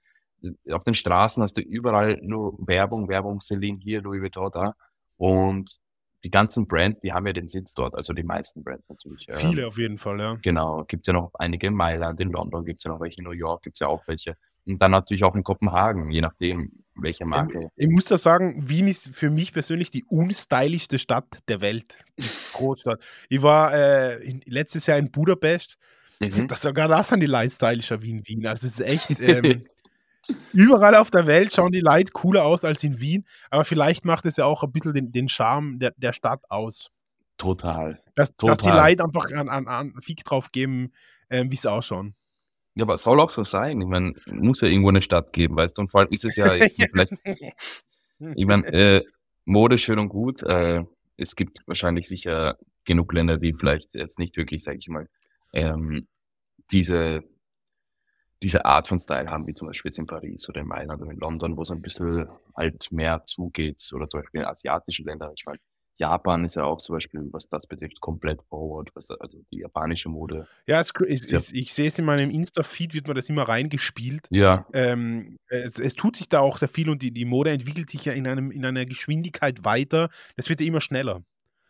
[0.42, 4.74] äh, auf den Straßen hast du überall nur Werbung, Werbung, Celine hier, Louis Vuitton da.
[5.16, 5.78] Und
[6.24, 9.26] die ganzen Brands, die haben ja den Sitz dort, also die meisten Brands natürlich.
[9.28, 10.36] ähm, Viele auf jeden Fall, ja.
[10.42, 13.32] Genau, gibt's ja noch einige in Mailand, in London gibt's ja noch welche, in New
[13.32, 14.36] York gibt's ja auch welche.
[14.66, 17.68] Und dann natürlich auch in Kopenhagen, je nachdem, welche Marke.
[17.76, 22.04] Ich muss da sagen, Wien ist für mich persönlich die unstylischste Stadt der Welt.
[22.18, 22.24] Die
[22.54, 23.00] Großstadt.
[23.28, 25.76] Ich war äh, in, letztes Jahr in Budapest.
[26.20, 26.48] Mhm.
[26.48, 28.46] Das sogar das sind die Leute stylischer wie in Wien.
[28.46, 29.20] Also es ist echt.
[29.20, 29.66] Ähm,
[30.52, 33.26] überall auf der Welt schauen die Leute cooler aus als in Wien.
[33.50, 36.90] Aber vielleicht macht es ja auch ein bisschen den, den Charme der, der Stadt aus.
[37.38, 38.02] Total.
[38.14, 38.90] Dass, dass die Total.
[38.90, 40.92] Leute einfach an, an, an Fick drauf geben,
[41.30, 42.14] ähm, wie sie ausschauen.
[42.74, 43.80] Ja, aber es soll auch so sein.
[43.80, 45.82] Ich meine, muss ja irgendwo eine Stadt geben, weißt du?
[45.82, 47.12] Und vor allem ist es ja jetzt nicht vielleicht
[48.34, 49.04] Ich meine, äh,
[49.44, 50.42] Mode schön und gut.
[50.42, 50.84] Äh,
[51.16, 55.08] es gibt wahrscheinlich sicher genug Länder, die vielleicht jetzt nicht wirklich, sage ich mal,
[55.52, 56.06] ähm,
[56.70, 57.22] diese,
[58.42, 61.10] diese Art von Style haben, wie zum Beispiel jetzt in Paris oder in Mailand oder
[61.10, 63.80] in London, wo es ein bisschen halt mehr zugeht.
[63.94, 65.32] Oder zum Beispiel in asiatischen Ländern.
[65.36, 65.58] Ich meine,
[65.98, 68.90] Japan ist ja auch zum Beispiel, was das betrifft, komplett forward.
[68.94, 70.46] Also die japanische Mode.
[70.66, 71.38] Ja, es, es, Ja.
[71.58, 74.26] ich sehe es in meinem Insta-Feed, wird mir das immer reingespielt.
[74.30, 77.88] Ja, Ähm, es, es tut sich da auch sehr viel und die, die Mode entwickelt
[77.88, 80.10] sich ja in, einem, in einer Geschwindigkeit weiter.
[80.36, 81.22] Das wird ja immer schneller.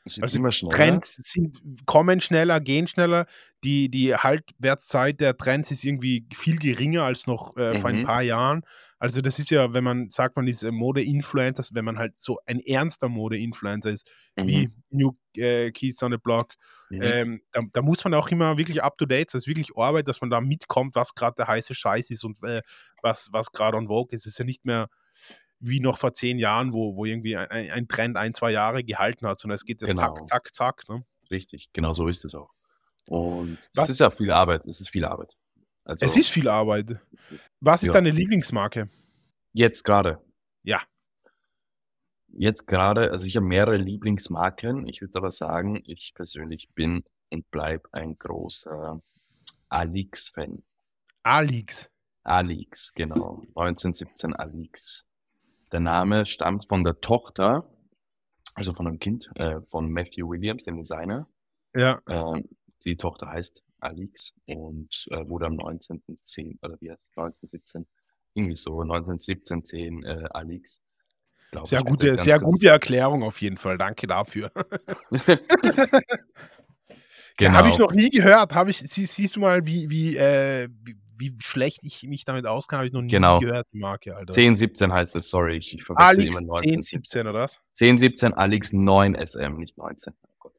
[0.06, 0.74] Es wird Also immer schneller.
[0.76, 3.26] Trends sind kommen schneller, gehen schneller.
[3.64, 8.04] Die die Haltwertszeit der Trends ist irgendwie viel geringer als noch, äh, vor ein Mhm.
[8.04, 8.62] paar Jahren.
[8.98, 12.60] Also, das ist ja, wenn man sagt, man ist, Mode-Influencer, wenn man halt so ein
[12.60, 14.46] ernster Mode-Influencer ist, Mhm.
[14.46, 16.54] wie New äh, Kids on the Block,
[16.88, 17.00] Mhm.
[17.02, 19.38] ähm, da da muss man auch immer wirklich up to date sein.
[19.40, 22.42] Es ist wirklich Arbeit, dass man da mitkommt, was grad der heiße Scheiß ist und,
[22.44, 22.62] äh,
[23.02, 24.20] was was grad en vogue ist.
[24.26, 24.88] Es ist ja nicht mehr
[25.58, 28.84] wie noch vor 10 Jahren, wo wo irgendwie ei ein ein Trend 1, 2 Jahre
[28.84, 30.24] gehalten hat, sondern es geht ja zack, Genau.
[30.24, 31.04] zack, zack, ne?
[31.30, 32.50] Richtig, genau so ist es auch.
[33.06, 34.64] Und es ist ja viel Arbeit.
[34.66, 35.32] Es ist viel Arbeit.
[35.84, 36.98] Es Also ist viel Arbeit.
[37.12, 37.92] es ist Was ist ja.
[37.94, 38.88] deine Lieblingsmarke?
[39.52, 40.20] Jetzt grade.
[40.64, 40.82] Ja.
[42.28, 44.86] Jetzt grade also, ich habe mehrere Lieblingsmarken.
[44.88, 49.00] Ich würde aber sagen, ich persönlich bin und bleibe ein großer
[49.68, 50.62] Alix-Fan.
[51.22, 51.90] Alix.
[52.24, 53.42] Alix, genau.
[53.54, 55.06] 1917 Alix.
[55.72, 57.68] Der Name stammt von der Tochter,
[58.54, 61.28] also von einem Kind, äh, von Matthew Williams, dem Designer.
[61.74, 62.00] Ja.
[62.08, 62.48] Ähm,
[62.84, 66.58] die Tochter heißt Alix und, äh, wurde am 19.10.
[66.62, 67.10] oder wie heißt's?
[67.16, 67.86] 1917,
[68.34, 70.82] irgendwie so 1917, 10, äh, Alix,
[71.52, 73.78] glaube Sehr gute sehr gute Erklärung auf jeden Fall.
[73.78, 74.50] Danke dafür.
[77.40, 77.86] Ja, habe ich Genau.
[77.86, 78.54] noch nie gehört.
[78.54, 82.46] Habe ich sie siehst du mal, wie wie, äh, wie wie schlecht ich mich damit
[82.46, 83.40] auskenne, habe ich noch nie Genau.
[83.40, 84.32] gehört, die Marke, Alter.
[84.32, 86.82] 10, 17 heißt es, sorry, ich ich verwechsel Alix immer 10, 19, 17.
[87.02, 87.60] 17 oder was?
[87.72, 90.14] 10, 17, Alix 9 SM, nicht 19.
[90.44, 90.50] Oh.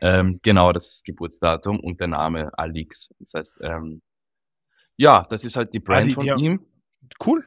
[0.00, 3.10] Ähm, genau, das ist Geburtsdatum und der Name Alix.
[3.18, 4.02] Das heißt, ähm
[4.96, 6.66] ja, das ist halt die Ah, Brand die von die haben ihm.
[7.24, 7.44] cool.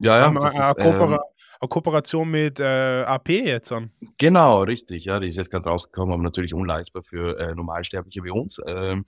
[0.00, 1.20] Ja, ja, das a ist, Koopera ähm
[1.60, 3.90] a Kooperation mit, äh, AP jetzt dann.
[4.18, 8.30] Genau, richtig, ja, die ist jetzt grad rausgekommen, aber natürlich unleistbar für, äh, Normalsterbliche wie
[8.30, 8.60] uns.
[8.66, 9.06] Ähm,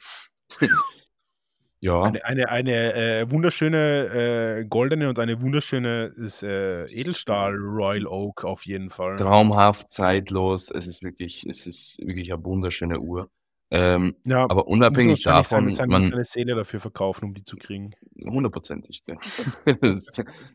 [1.80, 2.02] ja.
[2.02, 8.44] Eine eine eine, äh, wunderschöne, äh, goldene und eine wunderschöne s äh, Edelstahl Royal Oak
[8.44, 9.16] auf jeden Fall.
[9.18, 10.70] Traumhaft, zeitlos.
[10.70, 13.30] Es ist wirklich es ist wirklich 'ne wunderschöne Uhr.
[13.70, 17.92] Ähm, Ja, aber unabhängig davon, seine man seine Seele dafür verkaufen, um die zu kriegen.
[18.24, 19.16] hundertprozentig, ja.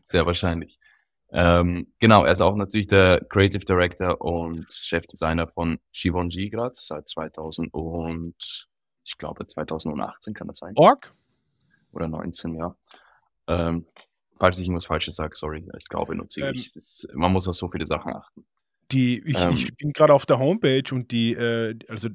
[0.04, 0.78] Sehr wahrscheinlich.
[1.32, 7.08] Ähm, genau, er ist auch natürlich der Creative Director und Chefdesigner von Givenchy grad seit
[7.08, 8.68] 2000 und
[9.04, 10.76] ich glaube 2018, kann das sein?
[10.76, 11.12] Org?
[11.92, 12.74] Oder 19, ja.
[13.48, 13.86] Ähm,
[14.38, 15.68] falls ich irgendwas Falsches sage, sorry.
[15.78, 16.74] Ich glaube nur Ähm ziemlich.
[16.76, 18.46] Ist man muss auf so viele Sachen achten.
[18.90, 22.08] Die ich Ähm ich bin grad auf der Homepage und die, äh also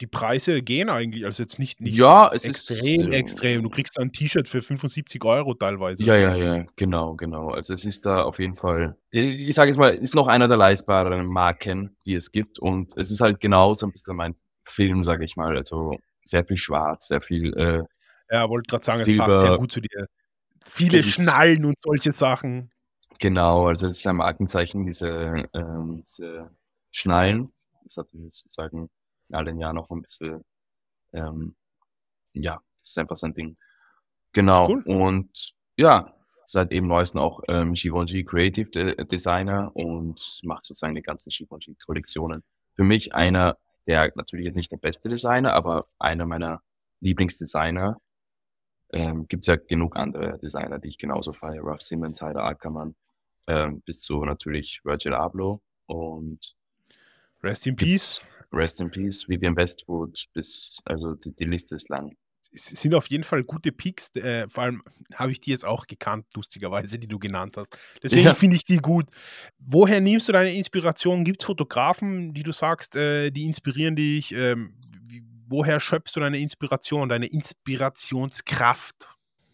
[0.00, 3.62] die Preise gehen eigentlich, also jetzt nicht nicht Ja, es ist, extrem, extrem.
[3.62, 5.98] Du ähm kriegst da 'n T-Shirt für 75 € teilweise.
[6.00, 7.48] Ja, ja, ja, genau, genau.
[7.50, 10.46] Also, es ist da auf jeden Fall i ich sage jetzt mal, ist noch einer
[10.46, 14.36] der leistbareren Marken, die es gibt und es ist halt genau so 'n bisschen mein
[14.64, 15.56] Film, sage ich mal.
[15.56, 17.84] Also, sehr viel schwarz, sehr viel, äh
[18.30, 19.58] Ja, wollte grad sagen, es passt sehr Silber.
[19.58, 20.06] gut zu dir.
[20.66, 22.70] Viele Schnallen und solche Sachen.
[23.20, 25.08] Genau, also, es ist ein Markenzeichen, diese,
[25.52, 26.50] ähm diese
[26.92, 27.52] Schnallen.
[27.84, 28.88] Das hat dieses sozusagen
[29.28, 30.44] in all den Jahren noch 'n bisschen,
[31.12, 31.56] ähm
[32.34, 33.56] ja, das ist einfach sein Ding.
[34.32, 34.68] Genau.
[34.68, 34.82] cool.
[34.86, 36.14] Und ja,
[36.46, 42.44] seit eben Neuestem auch, ähm, Givenchy Creative De Designer und macht sozusagen die ganzen Givenchy-Kollektionen.
[42.76, 43.58] Für mich einer
[43.88, 46.62] der natürlich jetzt nicht der beste Designer, aber einer meiner
[47.00, 48.00] Lieblingsdesigner.
[48.92, 51.64] Ähm, gibt's ja genug andere Designer, die ich genauso feiere.
[51.64, 52.94] Raf Simons, Haider Ackermann,
[53.46, 56.54] ähm, bis zu natürlich Virgil Abloh und
[57.42, 58.28] Rest in Peace.
[58.52, 62.16] Rest in Peace, Vivienne Westwood bis also, die die Liste ist lang.
[62.50, 64.82] Es sind auf jeden Fall gute Picks, äh, vor allem
[65.14, 67.68] habe ich die jetzt auch gekannt, lustigerweise, die du genannt hast.
[68.02, 68.34] Deswegen Ja.
[68.34, 69.06] finde ich die gut.
[69.58, 71.24] Woher nimmst du deine Inspiration?
[71.24, 74.32] Gibt's Fotografen, die du sagst, äh, die inspirieren dich?
[74.32, 79.08] Ähm, w woher schöpfst du deine Inspiration, deine Inspirationskraft?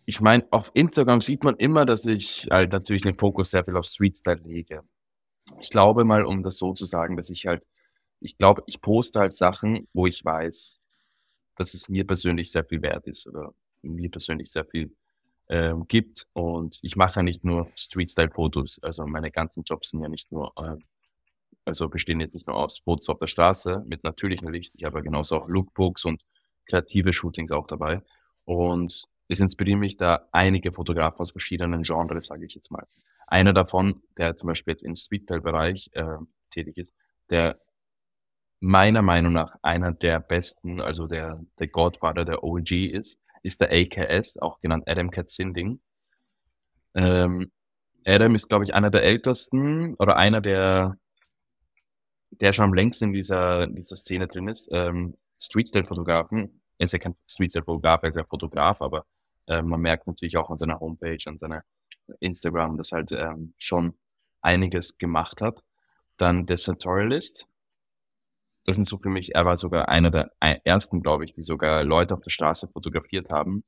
[0.07, 3.76] Ich meine, auf Instagram sieht man immer, dass ich halt natürlich den Fokus sehr viel
[3.76, 4.83] auf Street-Style lege.
[5.61, 7.62] Ich glaube mal, um das so zu sagen, dass ich halt
[8.20, 10.80] ich glaube, ich poste halt Sachen, wo ich weiß,
[11.56, 14.94] dass es mir persönlich sehr viel wert ist oder mir persönlich sehr viel,
[15.48, 16.26] ähm, gibt.
[16.32, 18.82] Und ich mache ja nicht nur Street-Style-Fotos.
[18.82, 20.82] Also, meine ganzen Jobs sind ja nicht nur, ähm
[21.66, 24.74] also, bestehen jetzt nicht nur aus Fotos auf der Straße mit natürlichem Licht.
[24.76, 26.22] Ich habe ja genauso auch Lookbooks und
[26.66, 28.02] kreative Shootings auch dabei.
[28.44, 32.86] Und es inspirieren mich da einige Fotografen aus verschiedenen Genres, sage ich jetzt mal.
[33.26, 36.94] Einer davon, der zum Beispiel jetzt im Street-Style-Bereich, ähm, tätig ist,
[37.30, 37.59] der
[38.64, 43.70] meiner Meinung nach einer der besten, also der der Godfather, der OG ist, ist der
[43.70, 45.80] AKS, auch genannt Adam Katzinding.
[46.94, 47.52] Ähm,
[48.06, 50.96] Adam ist, glaube ich, einer der ältesten oder einer der
[52.30, 56.62] der schon am längsten in dieser dieser Szene drin ist, ähm, Street-Style-Fotografen.
[56.78, 59.04] Er ist ja kein Street-Style-Fotograf, er ist ja Fotograf, aber,
[59.46, 61.62] ähm, man merkt natürlich auch an seiner Homepage, an seiner
[62.20, 63.94] Instagram, dass halt, ähm, schon
[64.40, 65.62] einiges gemacht hat.
[66.16, 67.46] Dann der Sartorialist.
[68.64, 71.42] Das sind so für mich, er war sogar einer der ei- ersten, glaube ich, die
[71.42, 73.64] sogar Leute auf der Straße fotografiert haben.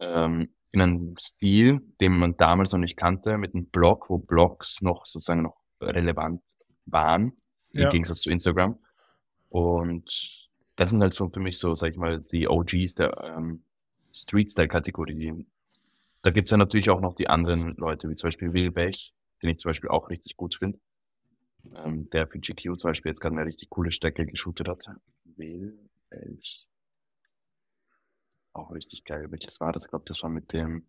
[0.00, 4.80] Ähm, in einem Stil, den man damals noch nicht kannte, mit einem Blog, wo Blogs
[4.82, 6.42] noch sozusagen noch relevant
[6.86, 7.32] waren,
[7.74, 7.90] im Ja.
[7.90, 8.78] Gegensatz zu Instagram.
[9.50, 13.64] Und das sind halt so für mich so, sag ich mal, die OGs der ähm,
[14.14, 15.46] Street-Style-Kategorie.
[16.22, 19.50] Da gibt's ja natürlich auch noch die anderen Leute, wie zum Beispiel Will Bech, den
[19.50, 20.78] ich zum Beispiel auch richtig gut finde.
[21.74, 24.86] Ähm, der für GQ zum Beispiel jetzt gerade eine richtig coole Strecke geshootet hat.
[25.24, 25.78] Will
[26.10, 26.66] Bech.
[28.52, 29.30] Auch richtig geil.
[29.30, 29.84] Welches war das?
[29.84, 30.86] Ich glaube, das war mit dem,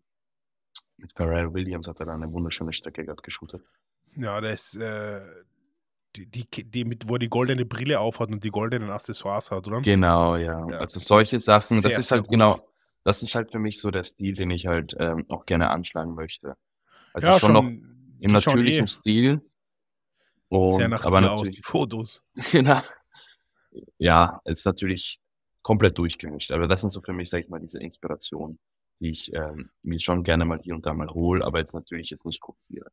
[0.96, 3.62] mit Pharrell Williams hat er da eine wunderschöne Strecke gerade geshootet.
[4.16, 5.20] Ja, ist, äh,
[6.16, 9.66] die, die, die mit, wo er die goldene Brille aufhat und die goldenen Accessoires hat,
[9.66, 9.80] oder?
[9.80, 10.68] Genau, ja.
[10.68, 12.58] Ja, Also solche Sachen, das sehr, ist sehr halt genau,
[13.02, 16.14] das ist halt für mich so der Stil, den ich halt ähm, auch gerne anschlagen
[16.14, 16.56] möchte.
[17.12, 17.82] Also ja, schon noch die
[18.20, 19.42] im natürlichen eh Stil.
[20.50, 22.22] Sehr Und nach aber dir aus, natürlich, die Fotos.
[22.52, 22.80] genau.
[23.98, 25.20] Ja, es ist natürlich
[25.62, 26.52] komplett durchgemischt.
[26.52, 28.58] Aber das sind so für mich, sag ich mal, diese Inspirationen,
[29.00, 32.10] die ich ähm, mir schon gerne mal hier und da mal hole, aber jetzt natürlich
[32.10, 32.90] jetzt nicht kopiere.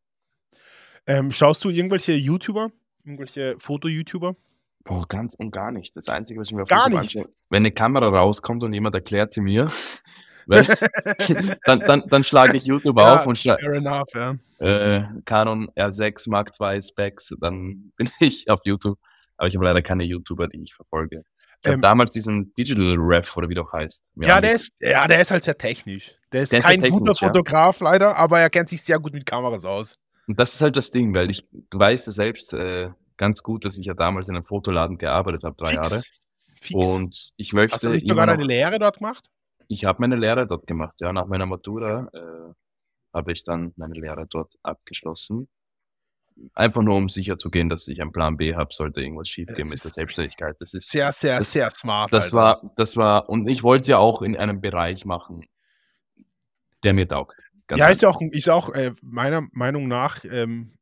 [1.05, 2.71] Ähm, schaust du irgendwelche YouTuber?
[3.03, 4.35] Irgendwelche Foto-YouTuber?
[4.83, 5.95] Boah, ganz und gar nicht.
[5.95, 7.17] Das Einzige, was ich mir auf Gar YouTube nicht?
[7.17, 9.71] anschaue, wenn eine Kamera rauskommt und jemand erklärt sie mir,
[11.65, 14.35] dann, dann, dann schlage ich YouTube Ja, auf und schlage ja.
[14.59, 18.97] äh, Canon R6 Mark II Specs, dann bin ich auf YouTube.
[19.37, 21.23] Aber ich habe leider keine YouTuber, die ich verfolge.
[21.61, 24.09] Ich habe Ähm, damals diesen Digital Ref oder wie auch heißt.
[24.15, 26.15] Ja, der ist, ja, der ist halt sehr technisch.
[26.31, 27.27] Der ist Der ist kein guter technisch, ja.
[27.27, 29.97] Fotograf leider, aber er kennt sich sehr gut mit Kameras aus.
[30.27, 33.65] Und das ist halt das Ding, weil ich du weißt ja selbst äh, ganz gut,
[33.65, 35.89] dass ich ja damals in einem Fotoladen gearbeitet habe, drei Jahre.
[35.89, 36.11] Fix.
[36.61, 36.73] Fix.
[36.75, 39.29] Und ich Hast du möchte nicht sogar noch, deine Lehre dort gemacht?
[39.71, 41.13] Ich habe meine Lehre dort gemacht, ja.
[41.13, 42.53] Nach meiner Matura äh,
[43.13, 45.47] habe ich dann meine Lehre dort abgeschlossen.
[46.53, 49.49] Einfach nur, um sicher zu gehen, dass ich einen Plan B habe, sollte irgendwas schief
[49.49, 50.55] Es gehen mit der Selbstständigkeit.
[50.59, 52.11] Das ist, sehr, sehr, das, sehr smart.
[52.11, 52.37] das Alter.
[52.37, 55.45] war, das war, und ich wollte ja auch in einem Bereich machen,
[56.83, 57.35] der mir taugt.
[57.73, 60.77] Ja, ist ja auch, ist auch äh, meiner Meinung nach ähm,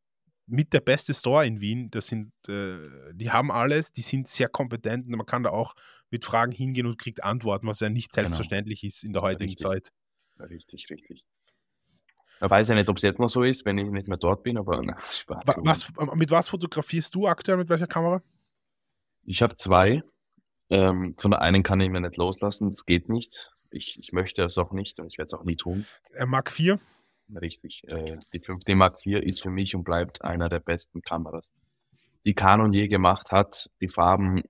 [0.47, 1.91] mit der beste Store in Wien.
[1.91, 2.77] Das sind, äh,
[3.13, 5.75] die haben alles, die sind sehr kompetent und man kann da auch
[6.12, 8.28] mit Fragen hingehen und kriegt Antworten, was ja nicht Genau.
[8.30, 9.66] selbstverständlich ist in der heutigen Richtig.
[9.66, 9.91] Zeit.
[10.39, 11.24] Richtig, richtig.
[12.41, 14.43] Ich weiß ja nicht, ob es jetzt noch so ist, wenn ich nicht mehr dort
[14.43, 15.43] bin, aber na, Spaß.
[15.45, 18.22] Wa- Was, äh, mit was fotografierst du aktuell, mit welcher Kamera?
[19.26, 20.01] Ich habe zwei.
[20.70, 23.51] Ähm, von der einen kann ich mir nicht loslassen, das geht nicht.
[23.72, 25.86] Ich, ich möchte es auch nicht und ich werde es auch nie tun.
[26.14, 26.78] Äh, Mark IV?
[27.36, 27.84] Richtig.
[27.88, 31.51] Äh, die 5D Mark IV ist für mich und bleibt einer der besten Kameras,
[32.26, 33.70] die Canon je gemacht hat.
[33.82, 34.43] Die Farben,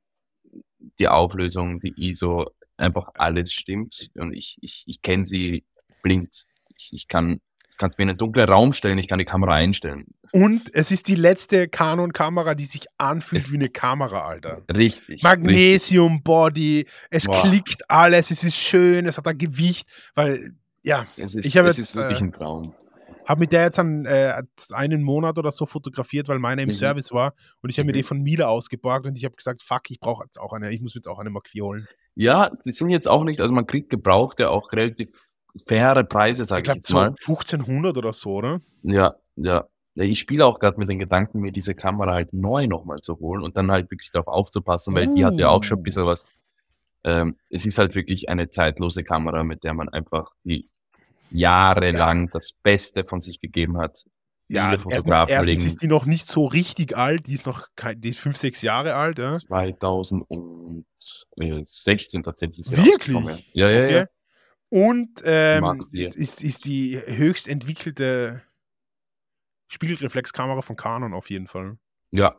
[0.99, 2.45] die Auflösung, die ISO,
[2.77, 4.09] einfach alles stimmt.
[4.15, 5.65] Und ich, ich, ich kenne sie
[6.01, 6.45] blind.
[6.77, 7.41] Ich, ich kann
[7.81, 10.05] es mir in einen dunklen Raum stellen, ich kann die Kamera einstellen.
[10.31, 14.61] Und es ist die letzte Canon-Kamera, die sich anfühlt Es- wie eine Kamera, Alter.
[14.73, 15.23] Richtig.
[15.89, 17.41] Magnesium-Body, es Boah.
[17.41, 20.53] klickt alles, es ist schön, es hat ein Gewicht, weil,
[20.83, 22.73] ja, Es ist, Ich habe es jetzt, ist wirklich äh, ein Traum.
[23.29, 24.41] Habe mit der jetzt einen, äh,
[24.73, 26.73] einen Monat oder so fotografiert, weil meine im Mhm.
[26.73, 27.97] Service war und ich habe mir Mhm.
[27.97, 30.81] die von Miele ausgeborgt und ich habe gesagt, fuck, ich brauche jetzt auch eine, ich
[30.81, 31.87] muss jetzt auch eine Mark IV holen.
[32.15, 35.09] Ja, die sind jetzt auch nicht, also man kriegt gebraucht ja auch relativ
[35.67, 37.13] faire Preise, Ich sage ich glaube jetzt so mal.
[37.21, 38.59] 1500 oder so, oder?
[38.81, 39.65] Ja, ja.
[39.95, 43.41] Ich spiele auch gerade mit den Gedanken, mir diese Kamera halt neu nochmal zu holen
[43.43, 45.83] und dann halt wirklich darauf aufzupassen, weil die hat ja auch schon ein Uh.
[45.83, 46.31] bisschen was.
[47.03, 50.69] Ähm, es ist halt wirklich eine zeitlose Kamera, mit der man einfach die
[51.31, 54.03] jahrelang das Beste von sich gegeben hat.
[54.47, 57.67] Viele erstens, Fotografen erstens legen ist die noch nicht so richtig alt, die ist noch
[57.95, 59.33] die ist fünf, sechs Jahre alt, ja.
[59.33, 62.93] 2016 tatsächlich ist Wirklich?
[62.97, 63.39] rausgekommen.
[63.53, 64.01] Ja, ja, ja.
[64.01, 64.09] Okay.
[64.71, 68.41] Und ähm, ist, ist, die höchst entwickelte
[69.67, 71.77] Spiegelreflexkamera von Canon auf jeden Fall.
[72.11, 72.35] Ja,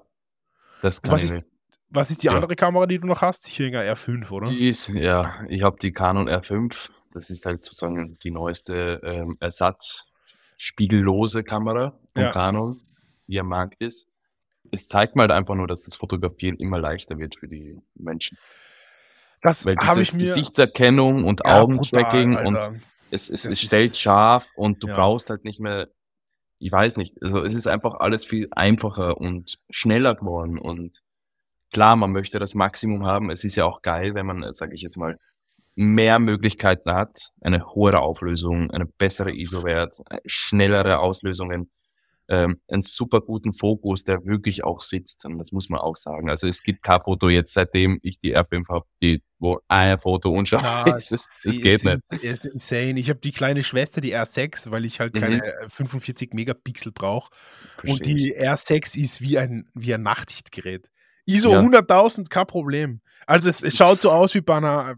[0.82, 1.44] das kann Was ich ist-.
[1.90, 2.34] Was ist die Ja.
[2.34, 3.50] andere Kamera, die du noch hast?
[3.60, 4.48] Eine R5, oder?
[4.48, 6.88] Die ist, ja, ich habe die Canon R5.
[7.12, 12.30] Das ist halt sozusagen die neueste ähm, Ersatz-spiegellose Kamera von Ja.
[12.32, 12.80] Canon,
[13.26, 14.08] die am Markt ist.
[14.70, 18.38] Es zeigt mir halt einfach nur, dass das Fotografieren immer leichter wird für die Menschen.
[19.42, 20.24] Das Weil habe dieses ich mir.
[20.24, 22.58] Gesichtserkennung und Ja, Augentracking und
[23.10, 24.94] es, es, es stellt ist- scharf und du ja.
[24.96, 25.88] brauchst halt nicht mehr,
[26.58, 31.00] ich weiß nicht, also es ist einfach alles viel einfacher und schneller geworden und
[31.72, 33.30] klar, man möchte das Maximum haben.
[33.30, 35.18] Es ist ja auch geil, wenn man, sage ich jetzt mal,
[35.76, 39.96] mehr Möglichkeiten hat, eine höhere Auflösung, eine bessere ISO-Wert,
[40.26, 41.70] schnellere Auslösungen,
[42.28, 45.24] ähm, einen super guten Fokus, der wirklich auch sitzt.
[45.24, 46.30] Und das muss man auch sagen.
[46.30, 50.30] Also es gibt kein Foto jetzt, seitdem ich die R5 habe, die, wo ein Foto
[50.30, 51.08] unscharf Ja, ist.
[51.42, 51.98] Sie- geht nicht.
[52.10, 53.00] Es ist insane.
[53.00, 55.20] Ich habe die kleine Schwester, die R6, weil ich halt Mhm.
[55.20, 57.32] keine äh, 45 Megapixel brauche.
[57.84, 60.88] Und die R6 ist wie ein, wie ein Nachtsichtgerät.
[61.26, 61.60] ISO Ja.
[61.60, 63.00] 100.000, kein Problem.
[63.26, 64.94] Also es, es schaut so aus wie bei einer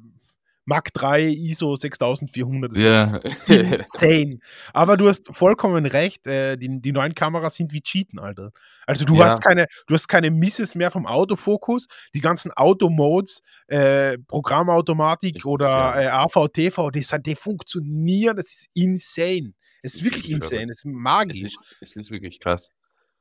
[0.65, 2.71] Mark 3 ISO 6400.
[2.73, 3.17] Das Ja.
[3.17, 4.39] ist insane.
[4.73, 8.53] Aber du hast vollkommen recht, äh, die, die neuen Kameras sind wie Cheaten, Alter.
[8.87, 9.31] Also du Ja.
[9.31, 15.45] hast keine, du hast keine Misses mehr vom Autofokus, die ganzen Automodes, äh, Programmautomatik ist
[15.47, 19.55] oder ja- äh, AVTV, die, sind, die funktionieren, das ist insane.
[19.83, 21.43] Es ist wirklich insane, es ist Es magisch.
[21.43, 22.69] ist, es ist wirklich krass.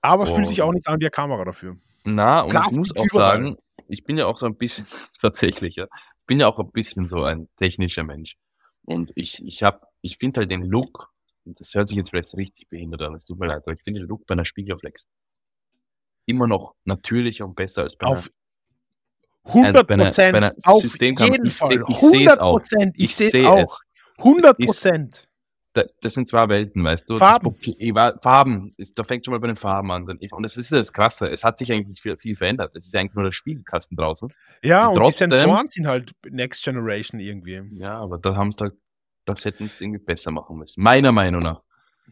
[0.02, 1.76] aber es fühlt sich auch nicht an wie eine Kamera dafür.
[2.04, 3.56] Na, und ich Plastik muss auch sagen,
[3.88, 4.86] ich bin ja auch so ein bisschen,
[5.22, 8.38] tatsächlich, ja, ich bin ja auch ein bisschen so ein technischer Mensch.
[8.86, 11.12] Und ich, ich habe, ich finde halt den Look,
[11.44, 13.82] und das hört sich jetzt vielleicht richtig behindert an, es tut mir leid, aber ich
[13.84, 15.10] finde den Look bei einer Spiegelreflex
[16.28, 18.32] immer noch natürlicher und besser als bei einer, Auf
[19.44, 21.84] 100 bei einer- Prozent, bei einer auf jeden Ich seh- Fall.
[21.90, 22.52] ich 100 auch.
[22.60, 23.60] Prozent, ich sehe es auch.
[23.60, 23.80] es.
[24.20, 25.28] 100 Es ist- Prozent.
[25.74, 27.16] Da, das sind zwei Welten, weißt du?
[27.16, 27.56] Farben.
[27.94, 30.04] Das, Farben, ist, da fängt schon mal bei den Farben an.
[30.06, 31.30] Und das ist das Krasse.
[31.30, 32.76] Es hat sich eigentlich viel, viel verändert.
[32.76, 34.34] Es ist eigentlich nur der Spiegelkasten draußen.
[34.64, 37.62] Ja, Und und, trotzdem- die Sensoren sind halt Next Generation irgendwie.
[37.72, 38.74] Ja, aber da haben sie halt,
[39.26, 40.84] das hätten sie irgendwie besser machen müssen.
[40.84, 41.62] Meiner Meinung nach.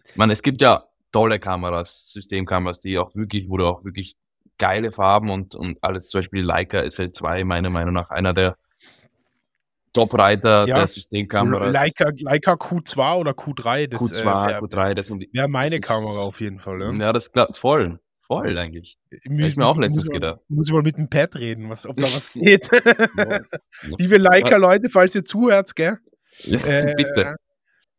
[0.05, 4.15] Ich meine, es gibt ja tolle Kameras, Systemkameras, die auch wirklich, wo du auch wirklich
[4.57, 8.55] geile Farben und, und alles, zum Beispiel Leica SL2, meiner Meinung nach einer der
[9.93, 10.77] Top-Reiter Ja.
[10.77, 11.73] der Systemkameras.
[11.73, 15.29] Leica, Leica Q2 oder Q3, das Q2, äh, wäre Q3, das sind die.
[15.33, 16.81] wär meine ist- Kamera auf jeden Fall.
[16.81, 16.91] Ja.
[16.91, 17.99] Ja, das klappt voll.
[18.21, 18.97] Voll eigentlich.
[19.25, 20.39] Mü- ich mir auch letztens muss, gedacht.
[20.49, 22.69] Muss ich mal mit dem Pad reden, was, ob da was geht.
[23.17, 23.39] Ja.
[23.97, 25.97] Liebe Leica-Leute, falls ihr zuhört, gell?
[26.45, 27.35] Äh, Bitte.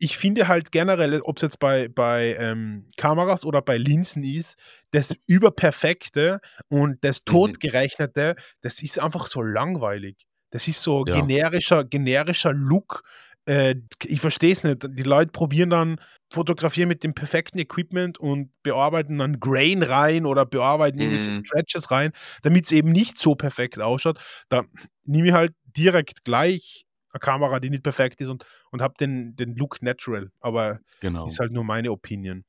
[0.03, 4.57] Ich finde halt generell, ob es jetzt bei, bei ähm, Kameras oder bei Linsen ist,
[4.93, 6.99] das Überperfekte und Mhm.
[7.03, 10.17] das Totgerechnete, das ist einfach so langweilig.
[10.51, 11.15] Das ist so Ja.
[11.21, 13.03] generischer, generischer Look.
[13.47, 14.87] Äh, ich verstehe es nicht.
[14.89, 16.01] Die Leute probieren dann,
[16.33, 21.45] fotografieren mit dem perfekten Equipment und bearbeiten dann Grain rein oder bearbeiten irgendwelche Mhm.
[21.45, 24.19] Stretches rein, damit es eben nicht so perfekt ausschaut.
[24.51, 24.65] Da
[25.07, 29.35] nehme ich halt direkt gleich eine Kamera, die nicht perfekt ist und, und habe den,
[29.35, 30.31] den Look natural.
[30.41, 31.27] Aber Genau.
[31.27, 32.45] ist halt nur meine Opinion.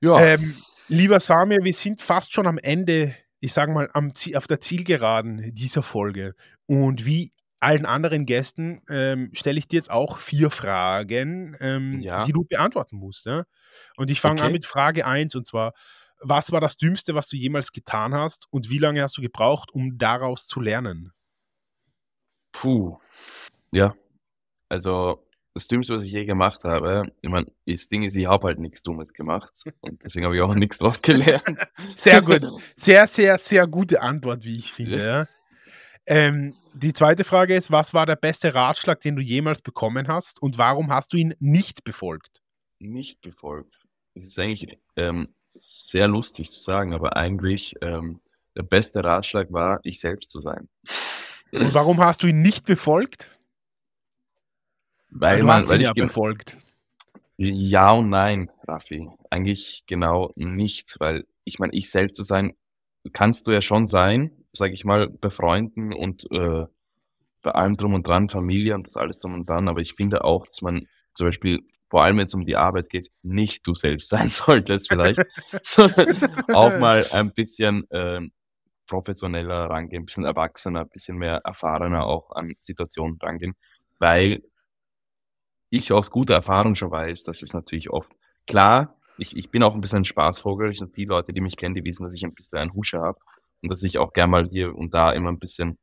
[0.00, 0.20] Ja.
[0.20, 0.56] Ähm,
[0.88, 5.52] lieber Samir, wir sind fast schon am Ende, ich sage mal, am auf der Zielgeraden
[5.54, 6.34] dieser Folge.
[6.66, 7.32] Und wie
[7.64, 12.22] allen anderen Gästen ähm, stelle ich dir jetzt auch vier Fragen, ähm, Ja.
[12.24, 13.26] die du beantworten musst.
[13.26, 13.44] Ja?
[13.96, 14.52] Und ich fange an Okay.
[14.52, 15.72] mit Frage 1 und zwar,
[16.20, 19.70] was war das Dümmste, was du jemals getan hast und wie lange hast du gebraucht,
[19.72, 21.12] um daraus zu lernen?
[22.52, 22.98] Puh.
[23.72, 23.94] Ja.
[24.68, 28.46] Also, das Dümmste, was ich je gemacht habe, ich meine, das Ding ist, ich habe
[28.48, 31.44] halt nichts Dummes gemacht und deswegen habe ich auch nichts draus gelernt.
[31.96, 32.42] Sehr gut.
[32.76, 34.98] Sehr, sehr, sehr gute Antwort, wie ich finde.
[35.04, 35.26] Ja.
[36.06, 40.42] Ähm, die zweite Frage ist, was war der beste Ratschlag, den du jemals bekommen hast
[40.42, 42.42] und warum hast du ihn nicht befolgt?
[42.80, 43.78] Nicht befolgt.
[44.14, 48.20] Es ist eigentlich ähm, sehr lustig zu sagen, aber eigentlich ähm,
[48.56, 50.68] der beste Ratschlag war, ich selbst zu sein.
[51.52, 53.30] Und warum hast du ihn nicht befolgt?
[55.10, 56.56] Weil du man, hast weil ihn ich ja befolgt.
[57.36, 59.08] Ja und nein, Raffi.
[59.30, 62.54] Eigentlich genau nicht, weil ich meine, ich selbst zu sein,
[63.12, 66.66] kannst du ja schon sein, sag ich mal, bei Freunden und äh,
[67.42, 70.24] bei allem drum und dran, Familie und das alles drum und dran, aber ich finde
[70.24, 73.74] auch, dass man zum Beispiel, vor allem wenn es um die Arbeit geht, nicht du
[73.74, 75.20] selbst sein solltest vielleicht,
[75.62, 76.18] sondern
[76.52, 78.32] auch mal ein bisschen ähm,
[78.86, 83.54] professioneller rangehen, ein bisschen erwachsener, ein bisschen mehr erfahrener auch an Situationen rangehen,
[83.98, 84.42] weil
[85.70, 88.10] ich aus guter Erfahrung schon weiß, dass es natürlich oft,
[88.46, 91.56] klar, ich, ich bin auch ein bisschen ein Spaßvogel, ich, und die Leute, die mich
[91.56, 93.18] kennen, die wissen, dass ich ein bisschen einen Husche habe
[93.64, 95.78] und dass ich auch gern mal hier und da immer ein bisschen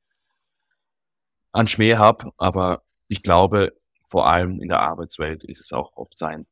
[1.52, 3.74] an Schmäh habe, aber ich glaube,
[4.06, 6.46] vor allem in der Arbeitswelt ist es auch oft sein,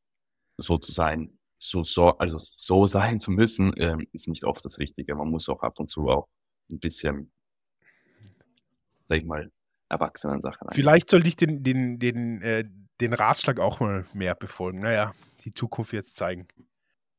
[0.58, 4.80] so zu sein, so, so, also so sein zu müssen, ähm, ist nicht oft das
[4.80, 5.16] Richtige.
[5.16, 6.28] Man muss auch ab und zu auch
[6.72, 7.32] ein bisschen,
[9.06, 9.52] sag ich mal,
[9.88, 10.68] erwachsenen Sachen.
[10.72, 12.66] Vielleicht sollte ich den, den, den, äh,
[13.02, 14.82] den Ratschlag auch mal mehr befolgen.
[14.82, 15.14] Naja,
[15.46, 16.48] die Zukunft es zeigen.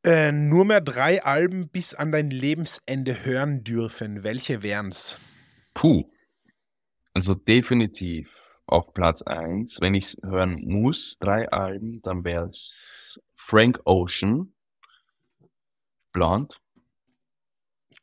[0.02, 4.22] Äh, nur mehr drei Alben bis an dein Lebensende hören dürfen.
[4.22, 5.18] Welche wären's?
[5.74, 6.10] Puh.
[7.12, 8.34] Also definitiv
[8.66, 9.80] auf Platz 1.
[9.80, 14.54] Wenn ich es hören muss, drei Alben, dann wäre es Frank Ocean,
[16.12, 16.56] Blonde,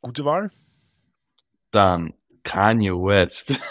[0.00, 0.50] Gute Wahl?
[1.70, 3.54] dann Kanye West.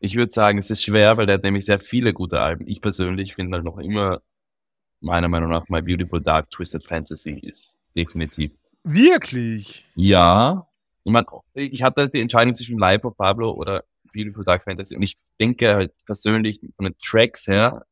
[0.00, 2.66] Ich würde sagen, es ist schwer, weil der hat nämlich sehr viele gute Alben.
[2.66, 4.20] Ich persönlich finde halt noch immer,
[5.04, 8.52] meiner Meinung nach, My Beautiful Dark Twisted Fantasy ist definitiv.
[8.82, 9.84] Wirklich?
[9.94, 10.66] Ja.
[11.04, 14.96] Ich meine, ich hatte halt die Entscheidung zwischen Life of Pablo oder Beautiful Dark Fantasy
[14.96, 17.84] und ich denke halt persönlich von den Tracks her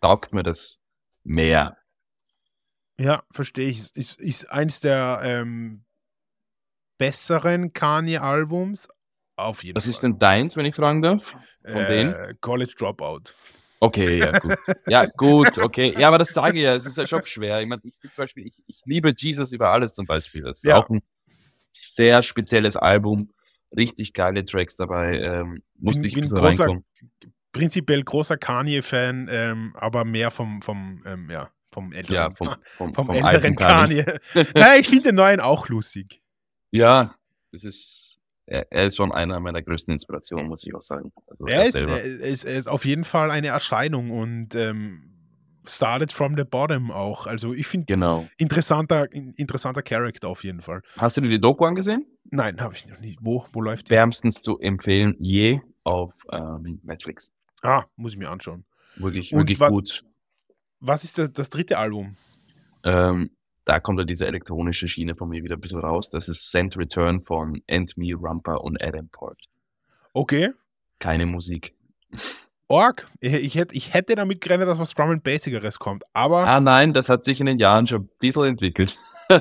[0.00, 0.80] taugt mir das
[1.24, 1.78] mehr.
[3.00, 3.94] Ja, verstehe ich.
[3.96, 5.84] Ist, ist eins der ähm,
[6.98, 8.88] besseren Kanye-Albums.
[9.36, 9.90] Auf jeden Was Fall.
[9.90, 11.24] ist denn deins, wenn ich fragen darf?
[11.64, 12.14] Von denen?
[12.14, 13.34] Äh, College Dropout.
[13.80, 14.56] Okay, ja, gut.
[14.86, 15.94] Ja, gut, okay.
[15.98, 17.60] Ja, aber das sage ich ja, es ist ja schon schwer.
[17.60, 20.42] Ich meine, ich zum Beispiel, ich, ich liebe Jesus über alles zum Beispiel.
[20.42, 20.76] Das ist Ja.
[20.78, 21.02] auch ein
[21.72, 23.30] sehr spezielles Album.
[23.76, 25.18] Richtig geile Tracks dabei.
[25.20, 26.84] Ähm, musste Bin- ich ein bin großer- reinkommen.
[27.52, 32.94] Prinzipiell großer Kanye-Fan, ähm, aber mehr vom, vom, ähm, ja, vom älteren, Ja, vom, vom,
[32.94, 34.04] vom vom älteren Kanye.
[34.04, 34.48] Kanye.
[34.54, 36.20] naja, ich finde den neuen auch lustig.
[36.72, 37.14] Ja,
[37.52, 38.13] das ist,
[38.46, 41.12] er, er ist schon einer meiner größten Inspirationen, muss ich auch sagen.
[41.26, 45.10] Also Er ist, er, ist, er ist auf jeden Fall eine Erscheinung und ähm,
[45.66, 47.26] started from the bottom auch.
[47.26, 48.28] Also ich finde Genau.
[48.36, 50.82] interessanter, in, interessanter Charakter auf jeden Fall.
[50.98, 52.06] Hast du dir die Doku angesehen?
[52.30, 53.18] Nein, habe ich noch nicht.
[53.22, 53.90] Wo, wo läuft die?
[53.92, 57.32] Wärmstens zu empfehlen, je auf ähm, Netflix.
[57.62, 58.64] Ah, muss ich mir anschauen.
[58.96, 60.02] Wirklich, Und wirklich was- gut.
[60.80, 62.16] Was ist das, das dritte Album?
[62.82, 63.30] Ähm,
[63.64, 66.10] da kommt ja diese elektronische Schiene von mir wieder ein bisschen raus.
[66.10, 69.40] Das ist Send Return von End Me, Rumper und Adam Port.
[70.12, 70.50] Okay.
[70.98, 71.74] Keine Musik.
[72.68, 73.06] Org.
[73.20, 76.04] Ich, hätte, ich hätte damit gerechnet, dass was Drum and Bassigeres kommt.
[76.12, 78.98] Aber Ah nein, das hat sich in den Jahren schon ein bisschen entwickelt.
[79.28, 79.40] da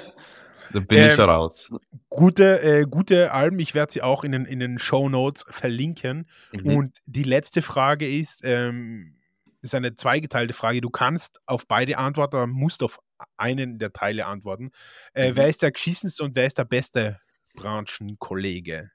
[0.72, 1.70] bin Ähm, ich schon raus.
[2.10, 3.60] gute, äh, gute Alben.
[3.60, 6.28] Ich werde sie auch in den, in den Show Notes verlinken.
[6.52, 6.66] Mhm.
[6.76, 9.16] Und die letzte Frage ist, ähm,
[9.62, 10.82] ist eine zweigeteilte Frage.
[10.82, 13.00] Du kannst auf beide antworten, aber musst auf
[13.38, 14.72] einen der Teile antworten.
[15.14, 15.36] Äh, Mhm.
[15.36, 17.20] Wer ist der geschissenste und wer ist der beste
[17.56, 18.92] Branchenkollege?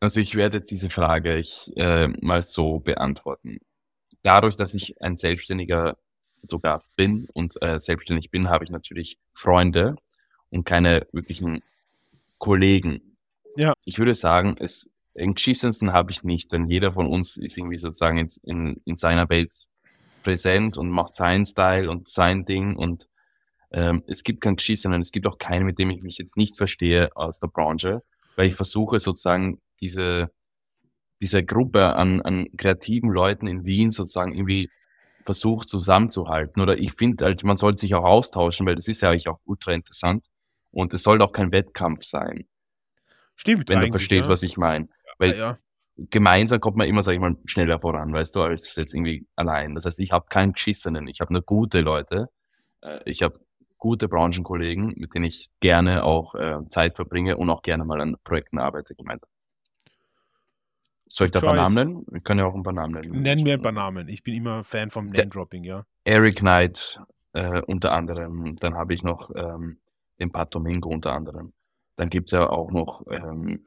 [0.00, 3.58] Also ich werde jetzt diese Frage ich, äh, mal so beantworten.
[4.22, 5.96] Dadurch, dass ich ein selbstständiger
[6.38, 9.96] Fotograf bin und äh, selbstständig bin, habe ich natürlich Freunde
[10.50, 11.62] und keine wirklichen
[12.38, 13.16] Kollegen.
[13.56, 13.74] Ja.
[13.84, 17.78] Ich würde sagen, es den geschissensten habe ich nicht, denn jeder von uns ist irgendwie
[17.78, 19.52] sozusagen in, in, in seiner Welt
[20.22, 23.08] präsent und macht seinen Style und sein Ding und
[23.72, 26.56] ähm, es gibt keinen geschissenen, es gibt auch keinen, mit dem ich mich jetzt nicht
[26.56, 28.02] verstehe aus der Branche,
[28.36, 30.30] weil ich versuche sozusagen diese,
[31.20, 34.70] diese Gruppe an, an kreativen Leuten in Wien sozusagen irgendwie
[35.24, 36.60] versucht zusammenzuhalten.
[36.60, 39.38] Oder ich finde halt, man sollte sich auch austauschen, weil das ist ja eigentlich auch
[39.44, 40.26] ultra interessant.
[40.70, 42.46] Und es sollte auch kein Wettkampf sein,
[43.36, 43.68] Stimmt.
[43.68, 44.30] wenn du verstehst, ja.
[44.30, 44.88] was ich meine.
[45.18, 45.58] Weil ja.
[45.96, 49.74] Gemeinsam kommt man immer, sag ich mal, schneller voran, weißt du, als jetzt irgendwie allein.
[49.74, 52.28] Das heißt, ich habe keinen geschissenen, ich habe nur gute Leute.
[52.80, 53.38] Äh, Ich habe
[53.78, 58.16] gute Branchenkollegen, mit denen ich gerne auch äh, Zeit verbringe und auch gerne mal an
[58.24, 59.28] Projekten arbeite gemeinsam.
[61.08, 61.56] Soll ich da ein paar.
[61.56, 62.06] Namen nennen?
[62.10, 63.20] Wir können ja auch ein paar Namen nennen.
[63.20, 64.08] Nenn mir ein paar Namen.
[64.08, 65.84] Ich bin immer Fan vom Name-Dropping, ja.
[66.04, 66.98] Eric Knight
[67.34, 68.56] äh, unter anderem.
[68.60, 69.78] Dann habe ich noch ähm,
[70.18, 71.52] den Pat Domingo unter anderem.
[71.96, 73.64] Dann gibt's ja auch noch ähm,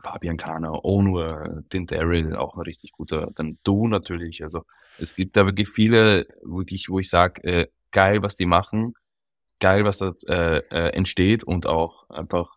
[0.00, 3.30] Fabian Kahner, Onur, den Daryl, auch ein richtig guter.
[3.34, 4.42] Dann du natürlich.
[4.42, 4.64] Also
[4.98, 8.94] es gibt da wirklich viele, wirklich, wo ich sage, äh, geil, was die machen,
[9.60, 12.56] geil, was da äh, äh, entsteht und auch einfach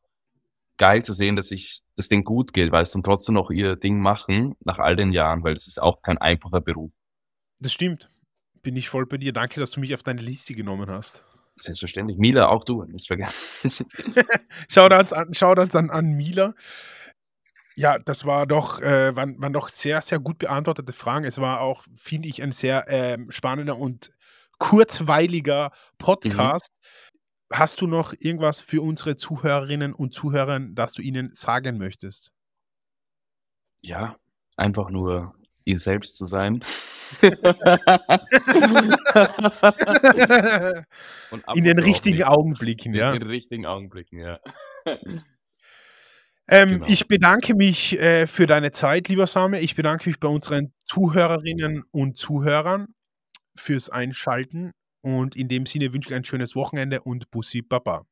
[0.78, 3.76] geil zu sehen, dass ich, dass denen gut geht, weil sie dann trotzdem noch ihr
[3.76, 6.91] Ding machen nach all den Jahren, weil es ist auch kein einfacher Beruf.
[7.59, 8.09] Das stimmt.
[8.63, 9.34] Bin ich voll bei dir.
[9.34, 11.24] Danke, dass du mich auf deine Liste genommen hast.
[11.59, 12.17] Selbstverständlich.
[12.17, 13.34] Mila, auch du, nicht vergessen.
[14.69, 16.55] Shoutouts an, Shoutouts an, an Mila.
[17.76, 21.26] Ja, das war doch, äh, waren, waren doch sehr, sehr gut beantwortete Fragen.
[21.26, 24.11] Es war auch, finde ich, ein sehr ähm, spannender und
[24.57, 26.72] kurzweiliger Podcast.
[27.51, 32.32] Hast du noch irgendwas für unsere Zuhörerinnen und Zuhörer, das du ihnen sagen möchtest?
[33.82, 34.17] Ja,
[34.55, 35.34] einfach nur
[35.65, 36.63] ihr selbst zu sein.
[41.53, 42.24] In den richtigen.
[42.24, 43.11] Augenblicken, In ja.
[43.11, 44.39] den richtigen Augenblicken, ja.
[46.47, 46.85] Ähm, Genau.
[46.87, 49.59] Ich bedanke mich äh, für deine Zeit, lieber Same.
[49.61, 52.87] Ich bedanke mich bei unseren Zuhörerinnen und Zuhörern
[53.55, 54.71] fürs Einschalten.
[55.01, 58.05] Und in dem Sinne wünsche ich ein schönes Wochenende und Bussi Baba.